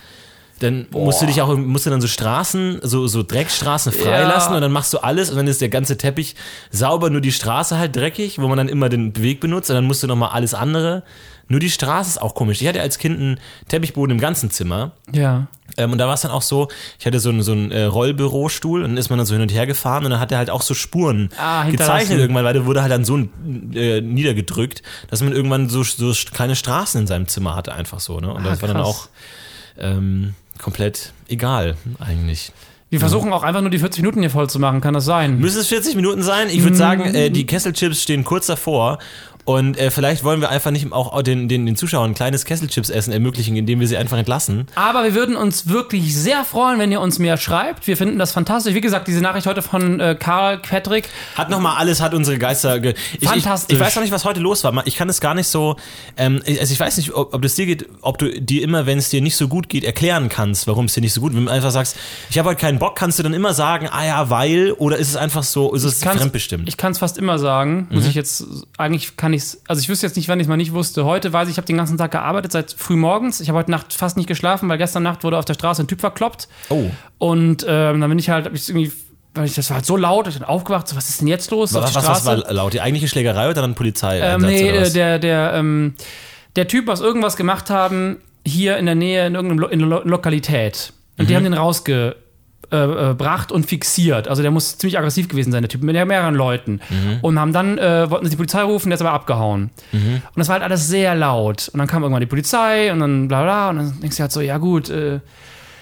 [0.59, 4.55] dann musst du dich auch, musst du dann so Straßen, so, so Dreckstraßen freilassen Ja.
[4.57, 6.35] und dann machst du alles und dann ist der ganze Teppich
[6.69, 9.85] sauber, nur die Straße halt dreckig, wo man dann immer den Weg benutzt und dann
[9.85, 11.03] musst du nochmal alles andere.
[11.47, 12.61] Nur die Straße ist auch komisch.
[12.61, 13.39] Ich hatte als Kind einen
[13.69, 14.91] Teppichboden im ganzen Zimmer.
[15.13, 15.47] Ja.
[15.79, 16.67] Ähm, und da war es dann auch so,
[16.99, 19.41] ich hatte so einen, so einen äh, Rollbürostuhl und dann ist man dann so hin
[19.41, 22.53] und her gefahren und dann hat er halt auch so Spuren Ah, gezeichnet irgendwann, weil
[22.53, 23.17] der wurde halt dann so
[23.73, 28.19] äh, niedergedrückt, dass man irgendwann so, so kleine Straßen in seinem Zimmer hatte, einfach so.
[28.19, 28.31] Ne?
[28.31, 28.87] Und Ah, das war dann krass.
[28.87, 29.09] auch
[29.77, 32.51] ähm, komplett egal eigentlich.
[32.91, 35.37] Wir versuchen auch einfach nur die 40 Minuten hier voll zu machen, kann das sein?
[35.37, 36.47] Müssen es 40 Minuten sein?
[36.49, 38.97] Ich würde sagen, äh, die Kesselchips stehen kurz davor.
[39.49, 43.11] Und äh, vielleicht wollen wir einfach nicht auch den, den, den Zuschauern ein kleines Kesselchips-Essen
[43.11, 44.67] ermöglichen, indem wir sie einfach entlassen.
[44.75, 47.87] Aber wir würden uns wirklich sehr freuen, wenn ihr uns mehr schreibt.
[47.87, 48.75] Wir finden das fantastisch.
[48.75, 51.09] Wie gesagt, diese Nachricht heute von äh, Karl Patrick.
[51.33, 52.79] Hat nochmal alles, hat unsere Geister.
[52.79, 53.73] Ge ich, Fantastisch.
[53.73, 54.85] Ich, ich weiß noch nicht, was heute los war.
[54.85, 55.77] Ich kann es gar nicht so.
[56.15, 58.99] Ähm, also ich weiß nicht, ob, ob das dir geht, ob du dir immer, wenn
[58.99, 61.33] es dir nicht so gut geht, erklären kannst, warum es dir nicht so gut.
[61.33, 61.97] Wenn du einfach sagst,
[62.29, 65.09] ich habe heute keinen Bock, kannst du dann immer sagen, ah ja, weil, oder ist
[65.09, 66.69] es einfach so, ist es fremdbestimmt?
[66.69, 67.87] Ich kann es fast immer sagen.
[67.89, 68.45] Muss ich jetzt,
[68.77, 71.05] eigentlich kann ich es, also ich wüsste jetzt nicht, wann ich es mal nicht wusste.
[71.05, 73.39] Heute weiß ich, ich habe den ganzen Tag gearbeitet, seit früh morgens.
[73.41, 75.87] Ich habe heute Nacht fast nicht geschlafen, weil gestern Nacht wurde auf der Straße ein
[75.87, 76.47] Typ verkloppt.
[76.69, 76.85] oh.
[77.17, 78.91] Und ähm, dann bin ich halt, hab ich irgendwie,
[79.33, 81.51] weil ich, das war halt so laut, ich bin aufgewacht, so, was ist denn jetzt
[81.51, 81.75] los?
[81.75, 82.73] auf Was, was, was war laut?
[82.73, 84.19] Die eigentliche Schlägerei oder dann Polizei?
[84.19, 84.93] Ähm, nee, was?
[84.93, 85.95] der, der, ähm,
[86.55, 90.01] der Typ muss irgendwas gemacht haben, hier in der Nähe, in irgendeiner Lo in Lo
[90.03, 90.93] Lokalität.
[91.17, 91.27] Und Mhm.
[91.27, 92.15] die haben den rausgebracht
[92.71, 94.27] äh, bracht und fixiert.
[94.27, 96.81] Also der muss ziemlich aggressiv gewesen sein, der Typ, mit mehreren Leuten.
[96.89, 97.19] Mhm.
[97.21, 99.71] Und haben dann, äh, wollten sie die Polizei rufen, der ist aber abgehauen.
[99.91, 100.21] Mhm.
[100.25, 101.69] Und das war halt alles sehr laut.
[101.73, 103.69] Und dann kam irgendwann die Polizei und dann bla bla.
[103.69, 105.19] Und dann denkst du halt so, ja gut, äh,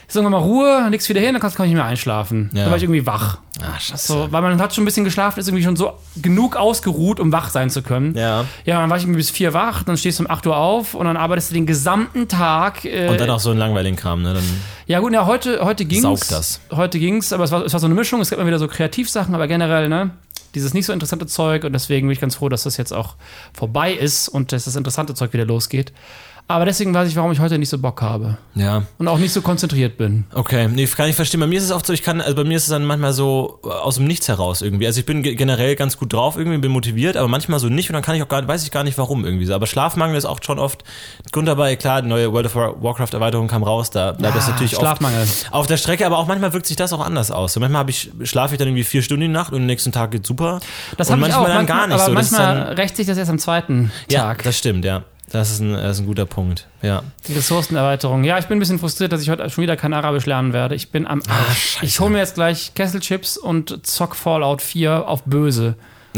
[0.07, 1.85] ist irgendwann mal Ruhe, dann legst du wieder hin, dann kannst, kann ich nicht mehr
[1.85, 2.49] einschlafen.
[2.53, 2.65] Ja.
[2.65, 3.39] Da war ich irgendwie wach.
[3.61, 4.07] Ah, scheiße.
[4.07, 7.31] So, weil man hat schon ein bisschen geschlafen, ist irgendwie schon so genug ausgeruht, um
[7.33, 8.15] wach sein zu können.
[8.15, 8.45] Ja.
[8.65, 10.93] Ja, dann war ich irgendwie bis vier wach, dann stehst du um 8 Uhr auf
[10.93, 12.85] und dann arbeitest du den gesamten Tag.
[12.85, 14.33] Äh, Und dann auch so einen langweiligen Kram, ne?
[14.33, 14.43] Dann,
[14.85, 16.03] ja gut, ja, heute, heute ging's.
[16.03, 16.61] Saugt das.
[16.71, 18.67] Heute ging's, aber es war, es war so eine Mischung, es gab immer wieder so
[18.69, 20.11] Kreativsachen, aber generell, ne?
[20.55, 23.15] Dieses nicht so interessante Zeug und deswegen bin ich ganz froh, dass das jetzt auch
[23.53, 25.91] vorbei ist und dass das interessante Zeug wieder losgeht.
[26.49, 28.83] Aber deswegen weiß ich, warum ich heute nicht so Bock habe ja.
[28.99, 30.23] und auch nicht so konzentriert bin.
[30.33, 31.41] Okay, nee, kann ich verstehen.
[31.41, 33.11] Bei mir ist es oft so, ich kann, also bei mir ist es dann manchmal
[33.11, 34.87] so äh, aus dem Nichts heraus irgendwie.
[34.87, 37.89] Also ich bin ge- generell ganz gut drauf, irgendwie bin motiviert, aber manchmal so nicht
[37.89, 39.53] und dann kann ich auch gar, weiß ich gar nicht warum irgendwie so.
[39.53, 40.85] Aber Schlafmangel ist auch schon oft
[41.33, 41.75] Grund dabei.
[41.75, 44.71] Klar, die neue World of War- Warcraft Erweiterung kam raus, da bleibt das Ah, natürlich
[44.71, 45.23] Schlafmangel.
[45.23, 47.51] oft auf der Strecke, aber auch manchmal wirkt sich das auch anders aus.
[47.51, 49.91] So manchmal habe ich, schlafe ich dann irgendwie vier Stunden die Nacht und am nächsten
[49.91, 50.61] Tag geht's super.
[50.95, 52.13] Das und habe ich manchmal auch, dann gar nicht aber so.
[52.13, 54.43] Das manchmal rächt sich das erst am zweiten ja, Tag.
[54.43, 55.03] das stimmt, ja.
[55.29, 57.03] Das ist ein, das ist ein guter Punkt, ja.
[57.27, 58.23] Die Ressourcenerweiterung.
[58.23, 60.75] Ja, ich bin ein bisschen frustriert, dass ich heute schon wieder kein Arabisch lernen werde.
[60.75, 61.79] Ich bin am Arsch.
[61.81, 65.75] ich hole mir jetzt gleich Kesselchips und zock Fallout 4 auf böse.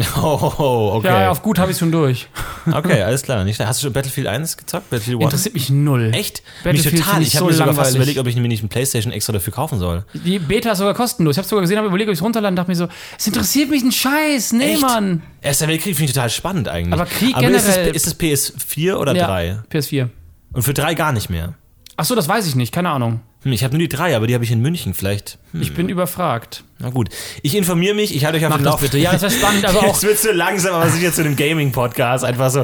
[0.21, 1.07] Oh, okay.
[1.07, 2.27] Ja, auf gut habe ich schon durch.
[2.71, 3.45] okay, alles klar.
[3.45, 4.89] Hast du schon Battlefield 1 gezockt?
[4.89, 5.23] Battlefield 1?
[5.23, 6.11] Interessiert mich null.
[6.13, 6.43] Echt?
[6.43, 7.09] Mich Battlefield total.
[7.15, 9.13] finde Ich ich habe so mir sogar fast überlegt, ob ich mir nicht ein Playstation
[9.13, 10.05] extra dafür kaufen soll.
[10.13, 11.35] Die Beta ist sogar kostenlos.
[11.35, 13.69] Ich habe sogar gesehen, habe überlegt, ob ich es runterladen, dachte mir so, es interessiert
[13.69, 14.53] mich ein Scheiß.
[14.53, 14.81] Nee, Echt?
[14.81, 15.23] Mann.
[15.41, 16.93] Erster Weltkrieg finde ich total spannend eigentlich.
[16.93, 19.59] Aber Krieg ist es, generell- ist es PS4 oder Ja, 3?
[19.71, 20.09] PS4.
[20.53, 21.53] Und für 3 gar nicht mehr.
[21.97, 22.73] Ach so, das weiß ich nicht.
[22.73, 23.19] Keine Ahnung.
[23.43, 25.37] Hm, ich habe nur die 3, aber die habe ich in München vielleicht.
[25.51, 25.61] Hm.
[25.61, 26.63] Ich bin überfragt.
[26.81, 27.09] Na gut.
[27.41, 28.79] Ich informiere mich, ich halte euch auf den Lauf.
[28.79, 28.97] bitte.
[28.97, 32.23] Ja, das wäre spannend, aber auch Es wird so langsam, aber sicher zu einem Gaming-Podcast.
[32.23, 32.63] Einfach so.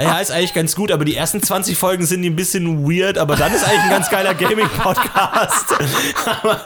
[0.00, 3.34] Ja, ist eigentlich ganz gut, aber die ersten 20 Folgen sind ein bisschen weird, aber
[3.34, 5.66] dann ist eigentlich ein ganz geiler Gaming-Podcast.
[6.42, 6.60] Aber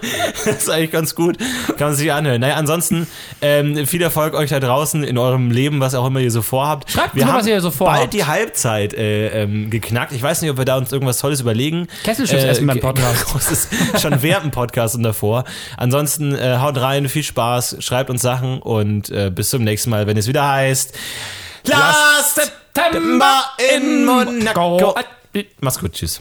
[0.45, 1.39] das ist eigentlich ganz gut.
[1.79, 2.41] Kann man sich anhören.
[2.41, 3.07] Naja, ansonsten
[3.41, 6.91] ähm, viel Erfolg euch da draußen in eurem Leben, was auch immer ihr so vorhabt.
[6.91, 7.99] Schreibt wir mal, was ihr so vorhabt.
[7.99, 10.13] bald die Halbzeit äh, ähm, geknackt.
[10.13, 11.89] Ich weiß nicht, ob wir da uns irgendwas Tolles überlegen.
[12.05, 13.27] Kesselchips essen beim Podcast.
[13.35, 13.69] Das ist
[14.03, 15.45] schon während dem Podcast und davor.
[15.77, 20.07] Ansonsten äh, haut rein, viel Spaß, schreibt uns Sachen und äh, bis zum nächsten Mal,
[20.07, 20.99] wenn es wieder heißt
[21.65, 24.95] Last September in Monaco.
[25.61, 26.21] Mach's gut, tschüss.